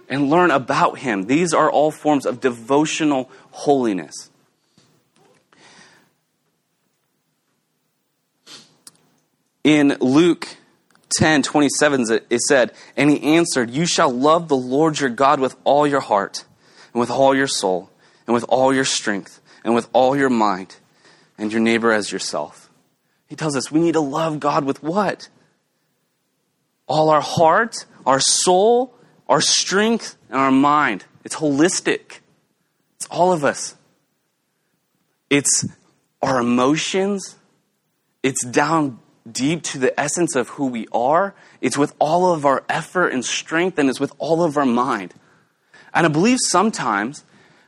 and 0.09 0.31
learn 0.31 0.51
about 0.51 0.99
Him. 0.99 1.25
These 1.25 1.53
are 1.53 1.71
all 1.71 1.91
forms 1.91 2.25
of 2.25 2.41
devotional 2.41 3.31
holiness. 3.51 4.31
In 9.65 9.97
Luke 10.01 10.57
10 11.19 11.43
27, 11.43 12.07
it 12.31 12.41
said, 12.41 12.73
And 12.97 13.11
he 13.11 13.37
answered, 13.37 13.71
You 13.71 13.87
shall 13.87 14.11
love 14.11 14.49
the 14.49 14.57
Lord 14.57 15.01
your 15.01 15.11
God 15.11 15.41
with 15.41 15.57
all 15.65 15.87
your 15.87 16.01
heart, 16.01 16.45
and 16.93 17.01
with 17.01 17.11
all 17.11 17.35
your 17.35 17.47
soul, 17.47 17.91
and 18.27 18.35
with 18.35 18.45
all 18.49 18.73
your 18.75 18.85
strength, 18.85 19.41
and 19.65 19.75
with 19.75 19.89
all 19.93 20.17
your 20.17 20.31
mind, 20.31 20.77
and 21.39 21.53
your 21.53 21.61
neighbor 21.61 21.93
as 21.93 22.13
yourself. 22.13 22.71
He 23.27 23.37
tells 23.37 23.57
us 23.57 23.71
we 23.71 23.81
need 23.81 23.93
to 23.93 24.01
love 24.01 24.41
God 24.41 24.65
with 24.65 24.83
what? 24.83 25.29
All 26.87 27.09
our 27.09 27.23
heart, 27.23 27.87
our 28.07 28.21
soul, 28.21 28.95
our 29.29 29.41
strength, 29.41 30.17
and 30.29 30.39
our 30.39 30.53
mind. 30.53 31.05
It's 31.25 31.37
holistic. 31.37 32.21
It's 32.97 33.07
all 33.11 33.33
of 33.33 33.45
us. 33.45 33.75
It's 35.31 35.67
our 36.23 36.41
emotions. 36.41 37.37
It's 38.23 38.45
down 38.45 38.99
deep 39.31 39.63
to 39.63 39.79
the 39.79 39.99
essence 39.99 40.37
of 40.37 40.49
who 40.51 40.67
we 40.67 40.87
are. 40.93 41.35
It's 41.61 41.79
with 41.79 41.95
all 41.99 42.33
of 42.33 42.45
our 42.45 42.65
effort 42.69 43.09
and 43.09 43.25
strength, 43.25 43.79
and 43.79 43.89
it's 43.89 44.01
with 44.01 44.13
all 44.19 44.43
of 44.43 44.57
our 44.57 44.67
mind. 44.67 45.15
And 45.95 46.07
I 46.07 46.09
believe 46.09 46.39
sometimes, 46.41 47.25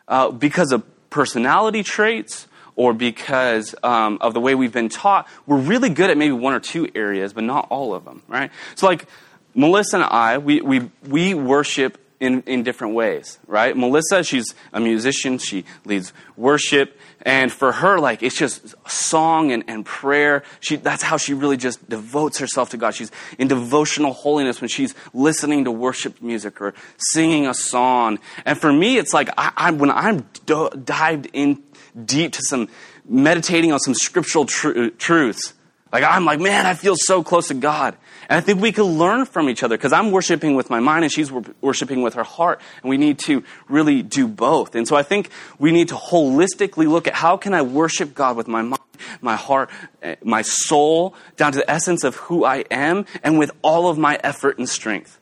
uh, 0.09 0.31
because 0.31 0.73
of 0.73 0.85
personality 1.11 1.83
traits 1.83 2.47
or 2.75 2.93
because 2.93 3.75
um, 3.83 4.19
of 4.21 4.35
the 4.35 4.41
way 4.41 4.55
we've 4.55 4.73
been 4.73 4.89
taught, 4.89 5.27
we're 5.47 5.57
really 5.59 5.89
good 5.89 6.11
at 6.11 6.19
maybe 6.19 6.33
one 6.33 6.53
or 6.53 6.61
two 6.61 6.89
areas, 6.95 7.33
but 7.33 7.45
not 7.45 7.69
all 7.71 7.95
of 7.95 8.05
them, 8.05 8.23
right? 8.29 8.51
So, 8.75 8.87
like 8.87 9.07
Melissa 9.55 9.97
and 9.97 10.05
I, 10.05 10.39
we, 10.39 10.61
we, 10.61 10.91
we 11.07 11.33
worship 11.33 11.99
in, 12.19 12.43
in 12.43 12.63
different 12.63 12.95
ways, 12.95 13.39
right? 13.47 13.77
Melissa, 13.77 14.25
she's 14.25 14.55
a 14.73 14.81
musician, 14.81 15.39
she 15.39 15.65
leads 15.85 16.13
worship, 16.37 16.99
and 17.23 17.53
for 17.53 17.73
her, 17.73 17.99
like, 17.99 18.23
it's 18.23 18.37
just 18.37 18.75
song 18.89 19.53
and, 19.53 19.65
and 19.69 19.85
prayer. 19.85 20.43
She, 20.61 20.77
that's 20.77 21.03
how 21.03 21.17
she 21.17 21.35
really 21.35 21.57
just 21.57 21.89
devotes 21.89 22.39
herself 22.39 22.71
to 22.71 22.77
God. 22.77 22.95
She's 22.95 23.11
in 23.39 23.49
devotional 23.49 24.13
holiness 24.13 24.61
when 24.61 24.69
she's 24.69 24.95
listening 25.13 25.65
to 25.65 25.71
worship 25.71 26.23
music 26.23 26.61
or 26.61 26.73
singing 26.97 27.47
a 27.47 27.55
song. 27.55 28.19
And 28.45 28.59
for 28.59 28.73
me, 28.73 28.97
it's 28.97 29.13
like, 29.13 29.29
I, 29.37 29.53
I 29.57 29.71
when 29.73 29.91
I'm 29.91 30.27
do, 30.47 30.71
dived 30.71 31.29
in 31.33 31.63
deep 32.05 32.33
to 32.33 32.43
some, 32.43 32.69
meditating 33.09 33.73
on 33.73 33.79
some 33.81 33.95
scriptural 33.95 34.47
tr- 34.47 34.89
truths, 34.99 35.55
like, 35.93 36.03
I'm 36.03 36.25
like, 36.25 36.41
man, 36.41 36.67
I 36.67 36.75
feel 36.75 36.97
so 36.97 37.23
close 37.23 37.49
to 37.49 37.55
God. 37.55 37.97
And 38.29 38.37
I 38.37 38.41
think 38.41 38.61
we 38.61 38.73
can 38.73 38.85
learn 38.85 39.25
from 39.25 39.49
each 39.49 39.63
other 39.63 39.77
because 39.77 39.93
I'm 39.93 40.11
worshiping 40.11 40.57
with 40.57 40.69
my 40.69 40.81
mind 40.81 41.05
and 41.05 41.13
she's 41.13 41.31
worshiping 41.61 42.03
with 42.03 42.15
her 42.15 42.25
heart. 42.25 42.61
And 42.83 42.91
we 42.91 42.97
need 42.97 43.21
to 43.21 43.45
really 43.69 44.03
do 44.03 44.27
both. 44.27 44.75
And 44.75 44.87
so 44.89 44.97
I 44.97 45.05
think 45.05 45.31
we 45.61 45.71
need 45.71 45.89
to 45.89 45.95
holistically 45.95 46.89
look 46.89 47.07
at 47.07 47.15
how 47.15 47.37
can 47.37 47.55
I 47.55 47.63
worship 47.63 48.15
God 48.15 48.37
with 48.37 48.49
my 48.49 48.63
mind, 48.63 48.83
my 49.21 49.37
heart, 49.37 49.71
eh, 50.03 50.17
my 50.25 50.43
soul, 50.43 51.15
down 51.37 51.53
to 51.53 51.59
the 51.59 51.71
essence 51.71 52.03
of 52.03 52.17
who 52.17 52.45
I 52.45 52.65
am 52.71 53.07
and 53.23 53.39
with 53.39 53.53
all 53.63 53.89
of 53.89 53.97
my 53.97 54.19
effort 54.25 54.59
and 54.59 54.69
strength. 54.69 55.21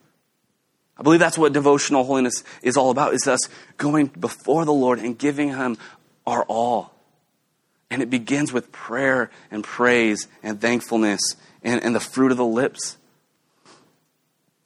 I 0.97 1.03
believe 1.03 1.21
that's 1.21 1.37
what 1.37 1.53
devotional 1.53 2.05
holiness 2.05 2.43
is 2.63 2.77
all 2.77 2.91
about, 2.91 3.13
is 3.13 3.27
us 3.27 3.49
going 3.77 4.07
before 4.07 4.65
the 4.65 4.73
Lord 4.73 4.99
and 4.99 5.19
giving 5.19 5.49
Him 5.49 5.77
our 6.27 6.45
all. 6.45 6.94
And 7.91 8.03
it 8.03 8.11
begins 8.11 8.53
with 8.53 8.73
prayer 8.73 9.31
and 9.51 9.63
praise 9.63 10.27
and 10.43 10.61
thankfulness 10.61 11.21
and, 11.63 11.83
and 11.83 11.95
the 11.95 12.01
fruit 12.01 12.31
of 12.33 12.37
the 12.37 12.45
lips. 12.45 12.97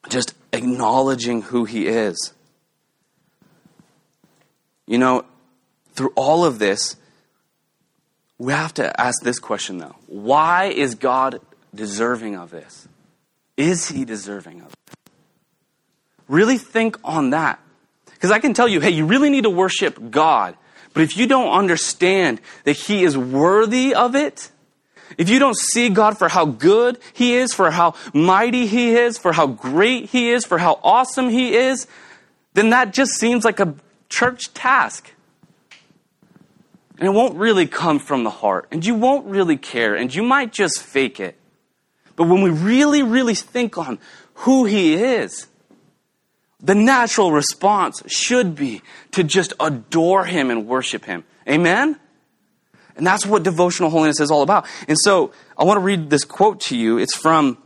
Just 0.08 0.34
acknowledging 0.52 1.42
who 1.42 1.64
He 1.64 1.86
is. 1.86 2.32
You 4.86 4.98
know, 4.98 5.24
through 5.92 6.12
all 6.16 6.44
of 6.44 6.58
this, 6.58 6.96
we 8.38 8.52
have 8.52 8.72
to 8.74 8.98
ask 9.00 9.22
this 9.22 9.38
question 9.38 9.78
though 9.78 9.96
Why 10.06 10.66
is 10.66 10.94
God 10.94 11.40
deserving 11.74 12.36
of 12.36 12.50
this? 12.50 12.88
Is 13.56 13.88
He 13.88 14.04
deserving 14.04 14.62
of 14.62 14.72
it? 14.72 14.98
Really 16.28 16.58
think 16.58 16.96
on 17.04 17.30
that. 17.30 17.58
Because 18.06 18.30
I 18.30 18.38
can 18.38 18.52
tell 18.52 18.68
you, 18.68 18.80
hey, 18.80 18.90
you 18.90 19.06
really 19.06 19.30
need 19.30 19.44
to 19.44 19.50
worship 19.50 20.10
God. 20.10 20.56
But 20.98 21.04
if 21.04 21.16
you 21.16 21.28
don't 21.28 21.52
understand 21.52 22.40
that 22.64 22.72
He 22.72 23.04
is 23.04 23.16
worthy 23.16 23.94
of 23.94 24.16
it, 24.16 24.50
if 25.16 25.30
you 25.30 25.38
don't 25.38 25.56
see 25.56 25.90
God 25.90 26.18
for 26.18 26.28
how 26.28 26.44
good 26.44 26.98
He 27.12 27.36
is, 27.36 27.54
for 27.54 27.70
how 27.70 27.94
mighty 28.12 28.66
He 28.66 28.96
is, 28.96 29.16
for 29.16 29.32
how 29.32 29.46
great 29.46 30.06
He 30.06 30.30
is, 30.30 30.44
for 30.44 30.58
how 30.58 30.80
awesome 30.82 31.28
He 31.28 31.54
is, 31.54 31.86
then 32.54 32.70
that 32.70 32.92
just 32.92 33.12
seems 33.12 33.44
like 33.44 33.60
a 33.60 33.76
church 34.08 34.52
task. 34.54 35.14
And 36.98 37.06
it 37.06 37.12
won't 37.12 37.36
really 37.36 37.68
come 37.68 38.00
from 38.00 38.24
the 38.24 38.30
heart. 38.30 38.66
And 38.72 38.84
you 38.84 38.96
won't 38.96 39.24
really 39.26 39.56
care. 39.56 39.94
And 39.94 40.12
you 40.12 40.24
might 40.24 40.52
just 40.52 40.82
fake 40.82 41.20
it. 41.20 41.36
But 42.16 42.24
when 42.24 42.42
we 42.42 42.50
really, 42.50 43.04
really 43.04 43.36
think 43.36 43.78
on 43.78 44.00
who 44.34 44.64
He 44.64 44.94
is, 44.94 45.46
the 46.60 46.74
natural 46.74 47.32
response 47.32 48.02
should 48.06 48.54
be 48.54 48.82
to 49.12 49.22
just 49.22 49.52
adore 49.60 50.24
Him 50.24 50.50
and 50.50 50.66
worship 50.66 51.04
Him. 51.04 51.24
Amen? 51.48 51.98
And 52.96 53.06
that's 53.06 53.24
what 53.24 53.44
devotional 53.44 53.90
holiness 53.90 54.18
is 54.18 54.30
all 54.30 54.42
about. 54.42 54.66
And 54.88 54.98
so 54.98 55.32
I 55.56 55.64
want 55.64 55.76
to 55.78 55.82
read 55.82 56.10
this 56.10 56.24
quote 56.24 56.60
to 56.62 56.76
you. 56.76 56.98
It's 56.98 57.16
from 57.16 57.56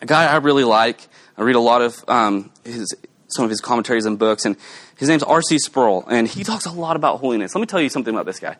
a 0.00 0.06
guy 0.06 0.24
I 0.24 0.36
really 0.36 0.64
like. 0.64 1.06
I 1.36 1.42
read 1.42 1.56
a 1.56 1.60
lot 1.60 1.82
of 1.82 2.02
um, 2.08 2.50
his, 2.64 2.94
some 3.28 3.44
of 3.44 3.50
his 3.50 3.60
commentaries 3.60 4.06
and 4.06 4.18
books, 4.18 4.46
and 4.46 4.56
his 4.96 5.08
name's 5.08 5.22
R.C. 5.22 5.58
Sproul, 5.58 6.04
and 6.08 6.26
he 6.26 6.44
talks 6.44 6.64
a 6.64 6.72
lot 6.72 6.96
about 6.96 7.20
holiness. 7.20 7.54
Let 7.54 7.60
me 7.60 7.66
tell 7.66 7.80
you 7.80 7.90
something 7.90 8.14
about 8.14 8.24
this 8.24 8.40
guy. 8.40 8.56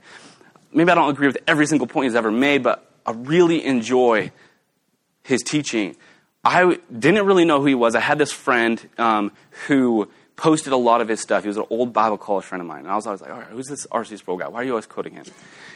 Maybe 0.72 0.90
I 0.90 0.94
don't 0.94 1.09
agree 1.09 1.29
with 1.29 1.38
every 1.46 1.66
single 1.66 1.87
point 1.87 2.07
he's 2.07 2.16
ever 2.16 2.31
made, 2.31 2.62
but 2.62 2.90
I 3.07 3.12
really 3.12 3.64
enjoy 3.64 4.33
his 5.22 5.42
teaching. 5.42 5.96
I 6.44 6.78
didn't 6.96 7.26
really 7.26 7.44
know 7.44 7.61
who 7.61 7.66
he 7.66 7.74
was. 7.74 7.94
I 7.94 8.00
had 8.00 8.18
this 8.18 8.33
friend 8.33 8.80
um, 8.98 9.33
who 9.66 10.09
posted 10.37 10.72
a 10.72 10.76
lot 10.76 11.00
of 11.00 11.09
his 11.09 11.20
stuff. 11.20 11.44
He 11.44 11.48
was 11.48 11.57
an 11.57 11.64
old 11.70 11.92
Bible 11.92 12.18
college 12.18 12.44
friend 12.44 12.61
of 12.61 12.66
mine. 12.66 12.80
And 12.80 12.88
I 12.88 12.96
was 12.96 13.07
always 13.07 13.20
like, 13.20 13.30
all 13.30 13.38
right, 13.38 13.46
who's 13.48 13.66
this 13.66 13.87
R.C. 13.90 14.16
Sproul 14.16 14.37
guy? 14.37 14.48
Why 14.48 14.61
are 14.61 14.64
you 14.64 14.70
always 14.72 14.87
quoting 14.87 15.14
him? 15.14 15.24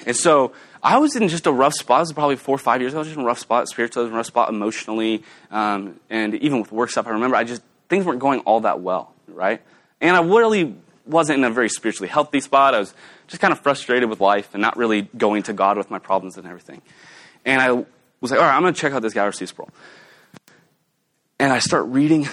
And 0.07 0.17
so 0.17 0.53
I 0.83 0.99
was 0.99 1.17
in 1.17 1.29
just 1.29 1.47
a 1.47 1.53
rough 1.53 1.75
spot. 1.75 2.03
This 2.03 2.09
was 2.09 2.15
probably 2.15 2.37
four 2.37 2.57
or 2.57 2.59
five 2.59 2.81
years 2.81 2.93
ago. 2.93 2.99
I 2.99 3.01
was 3.01 3.09
just 3.09 3.17
in 3.17 3.23
a 3.23 3.27
rough 3.27 3.39
spot 3.39 3.69
spiritually, 3.69 4.09
in 4.09 4.15
a 4.15 4.17
rough 4.17 4.27
spot 4.27 4.49
emotionally. 4.49 5.23
Um, 5.51 6.01
and 6.11 6.35
even 6.35 6.61
with 6.61 6.73
work 6.73 6.91
stuff, 6.91 7.07
I 7.07 7.11
remember 7.11 7.37
I 7.37 7.45
just, 7.45 7.63
things 7.89 8.05
weren't 8.05 8.19
going 8.19 8.41
all 8.41 8.61
that 8.61 8.81
well, 8.81 9.15
right? 9.29 9.63
And 10.01 10.17
I 10.17 10.23
really 10.23 10.77
wasn't 11.07 11.39
in 11.39 11.45
a 11.45 11.51
very 11.51 11.69
spiritually 11.69 12.09
healthy 12.09 12.41
spot. 12.41 12.75
I 12.75 12.81
was 12.81 12.95
just 13.29 13.41
kind 13.41 13.53
of 13.53 13.61
frustrated 13.61 14.11
with 14.11 14.21
life 14.21 14.51
and 14.55 14.61
not 14.61 14.77
really 14.77 15.03
going 15.17 15.45
to 15.45 15.53
God 15.53 15.79
with 15.79 15.91
my 15.91 15.99
problems 15.99 16.37
and 16.37 16.47
everything. 16.47 16.83
And 17.45 17.63
I 17.63 17.73
was 18.21 18.31
like, 18.31 18.41
all 18.41 18.47
right, 18.47 18.55
I'm 18.55 18.63
going 18.63 18.75
to 18.75 18.81
check 18.81 18.93
out 18.93 19.03
this 19.03 19.15
guy, 19.15 19.23
R.C. 19.23 19.47
Sproul. 19.47 19.71
And 21.41 21.53
I 21.53 21.61
start 21.61 21.87
reading 21.87 22.29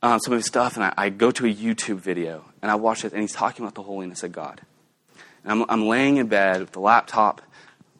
um, 0.00 0.18
some 0.18 0.32
of 0.32 0.38
his 0.38 0.46
stuff, 0.46 0.76
and 0.76 0.84
I, 0.84 0.94
I, 0.96 1.08
go 1.10 1.30
to 1.30 1.44
a 1.44 1.54
YouTube 1.54 1.98
video, 1.98 2.42
and 2.62 2.70
I 2.70 2.76
watch 2.76 3.04
it, 3.04 3.12
and 3.12 3.20
he's 3.20 3.34
talking 3.34 3.66
about 3.66 3.74
the 3.74 3.82
holiness 3.82 4.22
of 4.22 4.32
God. 4.32 4.62
And 5.44 5.52
I'm, 5.52 5.66
I'm 5.68 5.86
laying 5.86 6.16
in 6.16 6.26
bed 6.26 6.60
with 6.60 6.72
the 6.72 6.80
laptop, 6.80 7.42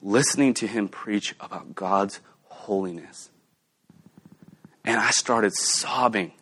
listening 0.00 0.54
to 0.54 0.66
him 0.66 0.88
preach 0.88 1.34
about 1.40 1.74
God's 1.74 2.20
holiness. 2.44 3.28
And 4.82 4.98
I 4.98 5.10
started 5.10 5.52
sobbing, 5.54 6.32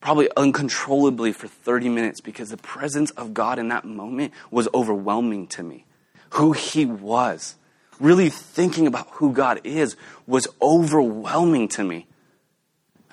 probably 0.00 0.28
uncontrollably 0.36 1.32
for 1.32 1.46
30 1.46 1.88
minutes, 1.90 2.20
because 2.20 2.50
the 2.50 2.56
presence 2.56 3.12
of 3.12 3.34
God 3.34 3.60
in 3.60 3.68
that 3.68 3.84
moment 3.84 4.32
was 4.50 4.68
overwhelming 4.74 5.46
to 5.46 5.62
me. 5.62 5.86
Who 6.30 6.50
he 6.50 6.86
was, 6.86 7.54
really 8.00 8.30
thinking 8.30 8.88
about 8.88 9.10
who 9.12 9.32
God 9.32 9.60
is, 9.62 9.94
was 10.26 10.48
overwhelming 10.60 11.68
to 11.68 11.84
me. 11.84 12.08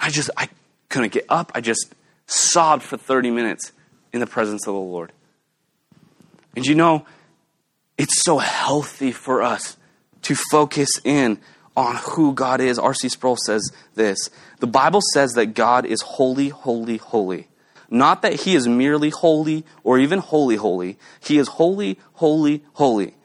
I 0.01 0.09
just, 0.09 0.29
I 0.35 0.49
couldn't 0.89 1.13
get 1.13 1.25
up. 1.29 1.51
I 1.55 1.61
just 1.61 1.93
sobbed 2.25 2.83
for 2.83 2.97
30 2.97 3.31
minutes 3.31 3.71
in 4.11 4.19
the 4.19 4.27
presence 4.27 4.67
of 4.67 4.73
the 4.73 4.79
Lord. 4.79 5.11
And 6.55 6.65
you 6.65 6.75
know, 6.75 7.05
it's 7.97 8.23
so 8.23 8.39
healthy 8.39 9.11
for 9.11 9.41
us 9.41 9.77
to 10.23 10.35
focus 10.35 10.89
in 11.03 11.39
on 11.77 11.95
who 11.95 12.33
God 12.33 12.59
is. 12.59 12.77
R.C. 12.79 13.09
Sproul 13.09 13.37
says 13.37 13.71
this 13.95 14.29
The 14.59 14.67
Bible 14.67 15.01
says 15.13 15.33
that 15.33 15.53
God 15.53 15.85
is 15.85 16.01
holy, 16.01 16.49
holy, 16.49 16.97
holy. 16.97 17.47
Not 17.89 18.21
that 18.21 18.41
he 18.41 18.55
is 18.55 18.67
merely 18.67 19.09
holy 19.09 19.65
or 19.83 19.99
even 19.99 20.19
holy, 20.19 20.55
holy. 20.55 20.97
He 21.19 21.37
is 21.37 21.47
holy, 21.47 21.99
holy, 22.13 22.63
holy. 22.73 23.15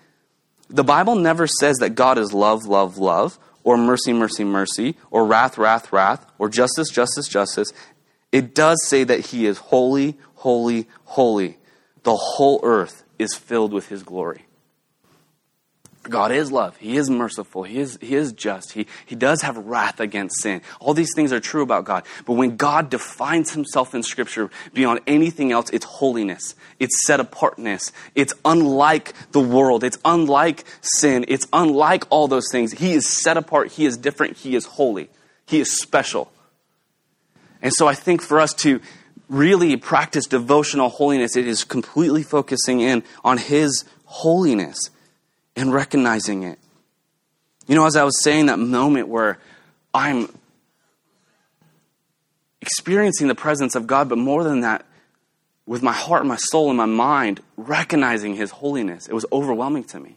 The 0.68 0.84
Bible 0.84 1.14
never 1.14 1.46
says 1.46 1.76
that 1.76 1.94
God 1.94 2.18
is 2.18 2.32
love, 2.32 2.66
love, 2.66 2.98
love, 2.98 3.38
or 3.66 3.76
mercy, 3.76 4.12
mercy, 4.12 4.44
mercy, 4.44 4.96
or 5.10 5.26
wrath, 5.26 5.58
wrath, 5.58 5.92
wrath, 5.92 6.24
or 6.38 6.48
justice, 6.48 6.88
justice, 6.88 7.26
justice. 7.26 7.72
It 8.30 8.54
does 8.54 8.78
say 8.86 9.02
that 9.02 9.26
he 9.26 9.44
is 9.44 9.58
holy, 9.58 10.16
holy, 10.36 10.86
holy. 11.04 11.58
The 12.04 12.14
whole 12.14 12.60
earth 12.62 13.02
is 13.18 13.34
filled 13.34 13.72
with 13.72 13.88
his 13.88 14.04
glory. 14.04 14.45
God 16.10 16.32
is 16.32 16.52
love. 16.52 16.76
He 16.76 16.96
is 16.96 17.10
merciful. 17.10 17.62
He 17.62 17.78
is, 17.78 17.98
he 18.00 18.14
is 18.14 18.32
just. 18.32 18.72
He, 18.72 18.86
he 19.04 19.14
does 19.14 19.42
have 19.42 19.56
wrath 19.56 20.00
against 20.00 20.40
sin. 20.40 20.62
All 20.80 20.94
these 20.94 21.12
things 21.14 21.32
are 21.32 21.40
true 21.40 21.62
about 21.62 21.84
God. 21.84 22.04
But 22.24 22.34
when 22.34 22.56
God 22.56 22.90
defines 22.90 23.52
himself 23.52 23.94
in 23.94 24.02
Scripture 24.02 24.50
beyond 24.72 25.00
anything 25.06 25.52
else, 25.52 25.70
it's 25.70 25.84
holiness. 25.84 26.54
It's 26.78 27.06
set 27.06 27.20
apartness. 27.20 27.92
It's 28.14 28.34
unlike 28.44 29.12
the 29.32 29.40
world. 29.40 29.84
It's 29.84 29.98
unlike 30.04 30.64
sin. 30.80 31.24
It's 31.28 31.46
unlike 31.52 32.04
all 32.10 32.28
those 32.28 32.50
things. 32.50 32.72
He 32.72 32.92
is 32.92 33.08
set 33.08 33.36
apart. 33.36 33.72
He 33.72 33.86
is 33.86 33.96
different. 33.96 34.36
He 34.38 34.56
is 34.56 34.66
holy. 34.66 35.08
He 35.46 35.60
is 35.60 35.80
special. 35.80 36.32
And 37.62 37.72
so 37.72 37.86
I 37.86 37.94
think 37.94 38.22
for 38.22 38.40
us 38.40 38.52
to 38.54 38.80
really 39.28 39.76
practice 39.76 40.26
devotional 40.26 40.88
holiness, 40.88 41.36
it 41.36 41.46
is 41.46 41.64
completely 41.64 42.22
focusing 42.22 42.80
in 42.80 43.02
on 43.24 43.38
His 43.38 43.84
holiness 44.04 44.90
and 45.56 45.72
recognizing 45.72 46.42
it. 46.42 46.58
You 47.66 47.74
know, 47.74 47.86
as 47.86 47.96
I 47.96 48.04
was 48.04 48.22
saying, 48.22 48.46
that 48.46 48.58
moment 48.58 49.08
where 49.08 49.38
I'm 49.92 50.28
experiencing 52.60 53.28
the 53.28 53.34
presence 53.34 53.74
of 53.74 53.86
God, 53.86 54.08
but 54.08 54.18
more 54.18 54.44
than 54.44 54.60
that, 54.60 54.84
with 55.66 55.82
my 55.82 55.92
heart 55.92 56.20
and 56.20 56.28
my 56.28 56.36
soul 56.36 56.68
and 56.68 56.76
my 56.76 56.86
mind, 56.86 57.40
recognizing 57.56 58.36
His 58.36 58.50
holiness, 58.50 59.08
it 59.08 59.14
was 59.14 59.26
overwhelming 59.32 59.84
to 59.84 59.98
me. 59.98 60.16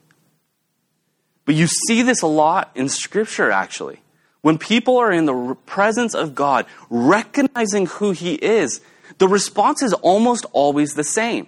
But 1.45 1.56
you 1.56 1.65
see 1.65 2.04
this 2.04 2.21
a 2.21 2.28
lot 2.28 2.69
in 2.75 2.89
Scripture, 2.89 3.49
actually. 3.49 4.02
When 4.41 4.58
people 4.58 4.97
are 4.97 5.12
in 5.12 5.25
the 5.25 5.56
presence 5.65 6.13
of 6.13 6.36
God, 6.36 6.67
recognizing 6.89 7.88
who 7.88 8.12
He 8.12 8.36
is, 8.36 8.82
the 9.17 9.28
response 9.28 9.82
is 9.82 9.93
almost 9.93 10.45
always 10.54 10.93
the 10.93 11.04
same. 11.04 11.47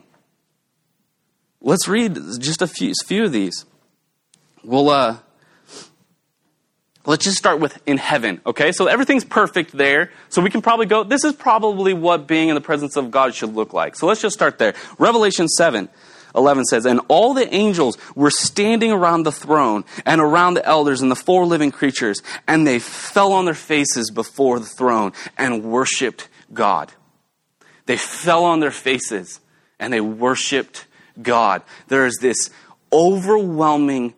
Let's 1.61 1.87
read 1.87 2.15
just 2.39 2.63
a 2.63 2.67
few, 2.67 2.93
few 3.05 3.25
of 3.25 3.31
these. 3.31 3.65
Well, 4.63 4.89
uh, 4.89 5.17
let's 7.05 7.25
just 7.25 7.37
start 7.37 7.59
with 7.59 7.81
in 7.87 7.97
heaven, 7.97 8.41
okay? 8.45 8.71
So 8.71 8.87
everything's 8.87 9.25
perfect 9.25 9.71
there. 9.71 10.11
So 10.29 10.41
we 10.41 10.49
can 10.49 10.61
probably 10.61 10.85
go, 10.85 11.03
this 11.03 11.23
is 11.23 11.33
probably 11.33 11.93
what 11.93 12.27
being 12.27 12.49
in 12.49 12.55
the 12.55 12.61
presence 12.61 12.95
of 12.95 13.11
God 13.11 13.33
should 13.33 13.53
look 13.55 13.73
like. 13.73 13.95
So 13.95 14.05
let's 14.05 14.21
just 14.21 14.35
start 14.35 14.57
there. 14.57 14.73
Revelation 14.97 15.47
7. 15.47 15.89
11 16.35 16.65
says, 16.65 16.85
And 16.85 17.01
all 17.07 17.33
the 17.33 17.53
angels 17.53 17.97
were 18.15 18.31
standing 18.31 18.91
around 18.91 19.23
the 19.23 19.31
throne 19.31 19.83
and 20.05 20.21
around 20.21 20.53
the 20.53 20.65
elders 20.65 21.01
and 21.01 21.11
the 21.11 21.15
four 21.15 21.45
living 21.45 21.71
creatures, 21.71 22.21
and 22.47 22.65
they 22.65 22.79
fell 22.79 23.33
on 23.33 23.45
their 23.45 23.53
faces 23.53 24.11
before 24.11 24.59
the 24.59 24.65
throne 24.65 25.11
and 25.37 25.63
worshiped 25.63 26.29
God. 26.53 26.91
They 27.85 27.97
fell 27.97 28.45
on 28.45 28.59
their 28.59 28.71
faces 28.71 29.39
and 29.79 29.91
they 29.91 30.01
worshiped 30.01 30.85
God. 31.21 31.63
There 31.87 32.05
is 32.05 32.17
this 32.21 32.49
overwhelming 32.93 34.13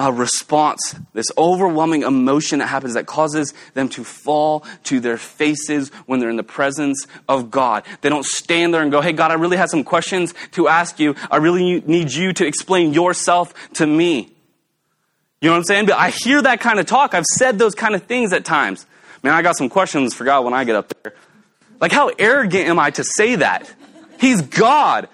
uh, 0.00 0.10
response, 0.10 0.94
this 1.12 1.26
overwhelming 1.36 2.02
emotion 2.02 2.60
that 2.60 2.68
happens 2.68 2.94
that 2.94 3.04
causes 3.06 3.52
them 3.74 3.88
to 3.90 4.02
fall 4.02 4.64
to 4.84 4.98
their 4.98 5.18
faces 5.18 5.90
when 6.06 6.20
they're 6.20 6.30
in 6.30 6.36
the 6.36 6.42
presence 6.42 7.06
of 7.28 7.50
God. 7.50 7.84
They 8.00 8.08
don't 8.08 8.24
stand 8.24 8.72
there 8.72 8.80
and 8.80 8.90
go, 8.90 9.02
Hey, 9.02 9.12
God, 9.12 9.30
I 9.30 9.34
really 9.34 9.58
have 9.58 9.68
some 9.68 9.84
questions 9.84 10.32
to 10.52 10.68
ask 10.68 10.98
you. 10.98 11.14
I 11.30 11.36
really 11.36 11.80
need 11.80 12.12
you 12.12 12.32
to 12.32 12.46
explain 12.46 12.94
yourself 12.94 13.52
to 13.74 13.86
me. 13.86 14.32
You 15.42 15.48
know 15.48 15.52
what 15.52 15.58
I'm 15.58 15.64
saying? 15.64 15.86
But 15.86 15.98
I 15.98 16.10
hear 16.10 16.40
that 16.40 16.60
kind 16.60 16.80
of 16.80 16.86
talk. 16.86 17.12
I've 17.14 17.24
said 17.36 17.58
those 17.58 17.74
kind 17.74 17.94
of 17.94 18.04
things 18.04 18.32
at 18.32 18.44
times. 18.44 18.86
Man, 19.22 19.34
I 19.34 19.42
got 19.42 19.56
some 19.56 19.68
questions 19.68 20.14
for 20.14 20.24
God 20.24 20.44
when 20.44 20.54
I 20.54 20.64
get 20.64 20.76
up 20.76 20.92
there. 21.02 21.14
Like, 21.78 21.92
how 21.92 22.10
arrogant 22.18 22.68
am 22.68 22.78
I 22.78 22.90
to 22.92 23.04
say 23.04 23.36
that? 23.36 23.70
He's 24.18 24.40
God. 24.42 25.08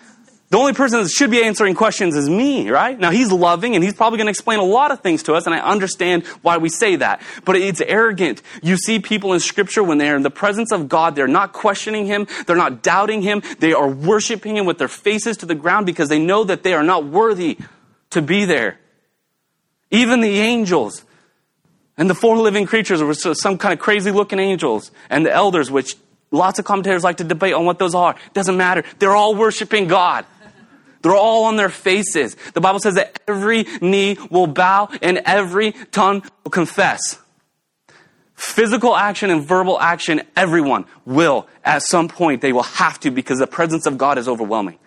The 0.56 0.60
only 0.60 0.72
person 0.72 1.02
that 1.02 1.10
should 1.10 1.30
be 1.30 1.44
answering 1.44 1.74
questions 1.74 2.16
is 2.16 2.30
me, 2.30 2.70
right? 2.70 2.98
Now 2.98 3.10
he's 3.10 3.30
loving 3.30 3.74
and 3.74 3.84
he's 3.84 3.92
probably 3.92 4.16
going 4.16 4.28
to 4.28 4.30
explain 4.30 4.58
a 4.58 4.64
lot 4.64 4.90
of 4.90 5.00
things 5.00 5.22
to 5.24 5.34
us 5.34 5.44
and 5.44 5.54
I 5.54 5.58
understand 5.58 6.24
why 6.40 6.56
we 6.56 6.70
say 6.70 6.96
that. 6.96 7.20
But 7.44 7.56
it's 7.56 7.82
arrogant. 7.82 8.40
You 8.62 8.78
see 8.78 8.98
people 8.98 9.34
in 9.34 9.40
scripture 9.40 9.84
when 9.84 9.98
they're 9.98 10.16
in 10.16 10.22
the 10.22 10.30
presence 10.30 10.72
of 10.72 10.88
God, 10.88 11.14
they're 11.14 11.28
not 11.28 11.52
questioning 11.52 12.06
him, 12.06 12.26
they're 12.46 12.56
not 12.56 12.82
doubting 12.82 13.20
him, 13.20 13.42
they 13.58 13.74
are 13.74 13.86
worshiping 13.86 14.56
him 14.56 14.64
with 14.64 14.78
their 14.78 14.88
faces 14.88 15.36
to 15.36 15.44
the 15.44 15.54
ground 15.54 15.84
because 15.84 16.08
they 16.08 16.18
know 16.18 16.42
that 16.44 16.62
they 16.62 16.72
are 16.72 16.82
not 16.82 17.04
worthy 17.04 17.58
to 18.08 18.22
be 18.22 18.46
there. 18.46 18.78
Even 19.90 20.22
the 20.22 20.38
angels 20.38 21.04
and 21.98 22.08
the 22.08 22.14
four 22.14 22.38
living 22.38 22.64
creatures 22.64 23.02
were 23.02 23.12
some 23.12 23.58
kind 23.58 23.74
of 23.74 23.78
crazy 23.78 24.10
looking 24.10 24.38
angels 24.38 24.90
and 25.10 25.26
the 25.26 25.32
elders, 25.34 25.70
which 25.70 25.96
lots 26.30 26.58
of 26.58 26.64
commentators 26.64 27.04
like 27.04 27.18
to 27.18 27.24
debate 27.24 27.52
on 27.52 27.66
what 27.66 27.78
those 27.78 27.94
are. 27.94 28.16
Doesn't 28.32 28.56
matter. 28.56 28.84
They're 28.98 29.14
all 29.14 29.34
worshiping 29.34 29.86
God. 29.86 30.24
They're 31.02 31.14
all 31.14 31.44
on 31.44 31.56
their 31.56 31.68
faces. 31.68 32.36
The 32.54 32.60
Bible 32.60 32.80
says 32.80 32.94
that 32.94 33.20
every 33.28 33.64
knee 33.80 34.16
will 34.30 34.46
bow 34.46 34.88
and 35.02 35.18
every 35.24 35.72
tongue 35.92 36.22
will 36.44 36.50
confess. 36.50 37.18
Physical 38.34 38.94
action 38.94 39.30
and 39.30 39.42
verbal 39.42 39.80
action, 39.80 40.22
everyone 40.36 40.84
will, 41.04 41.46
at 41.64 41.82
some 41.82 42.08
point, 42.08 42.42
they 42.42 42.52
will 42.52 42.62
have 42.62 43.00
to 43.00 43.10
because 43.10 43.38
the 43.38 43.46
presence 43.46 43.86
of 43.86 43.96
God 43.96 44.18
is 44.18 44.28
overwhelming. 44.28 44.78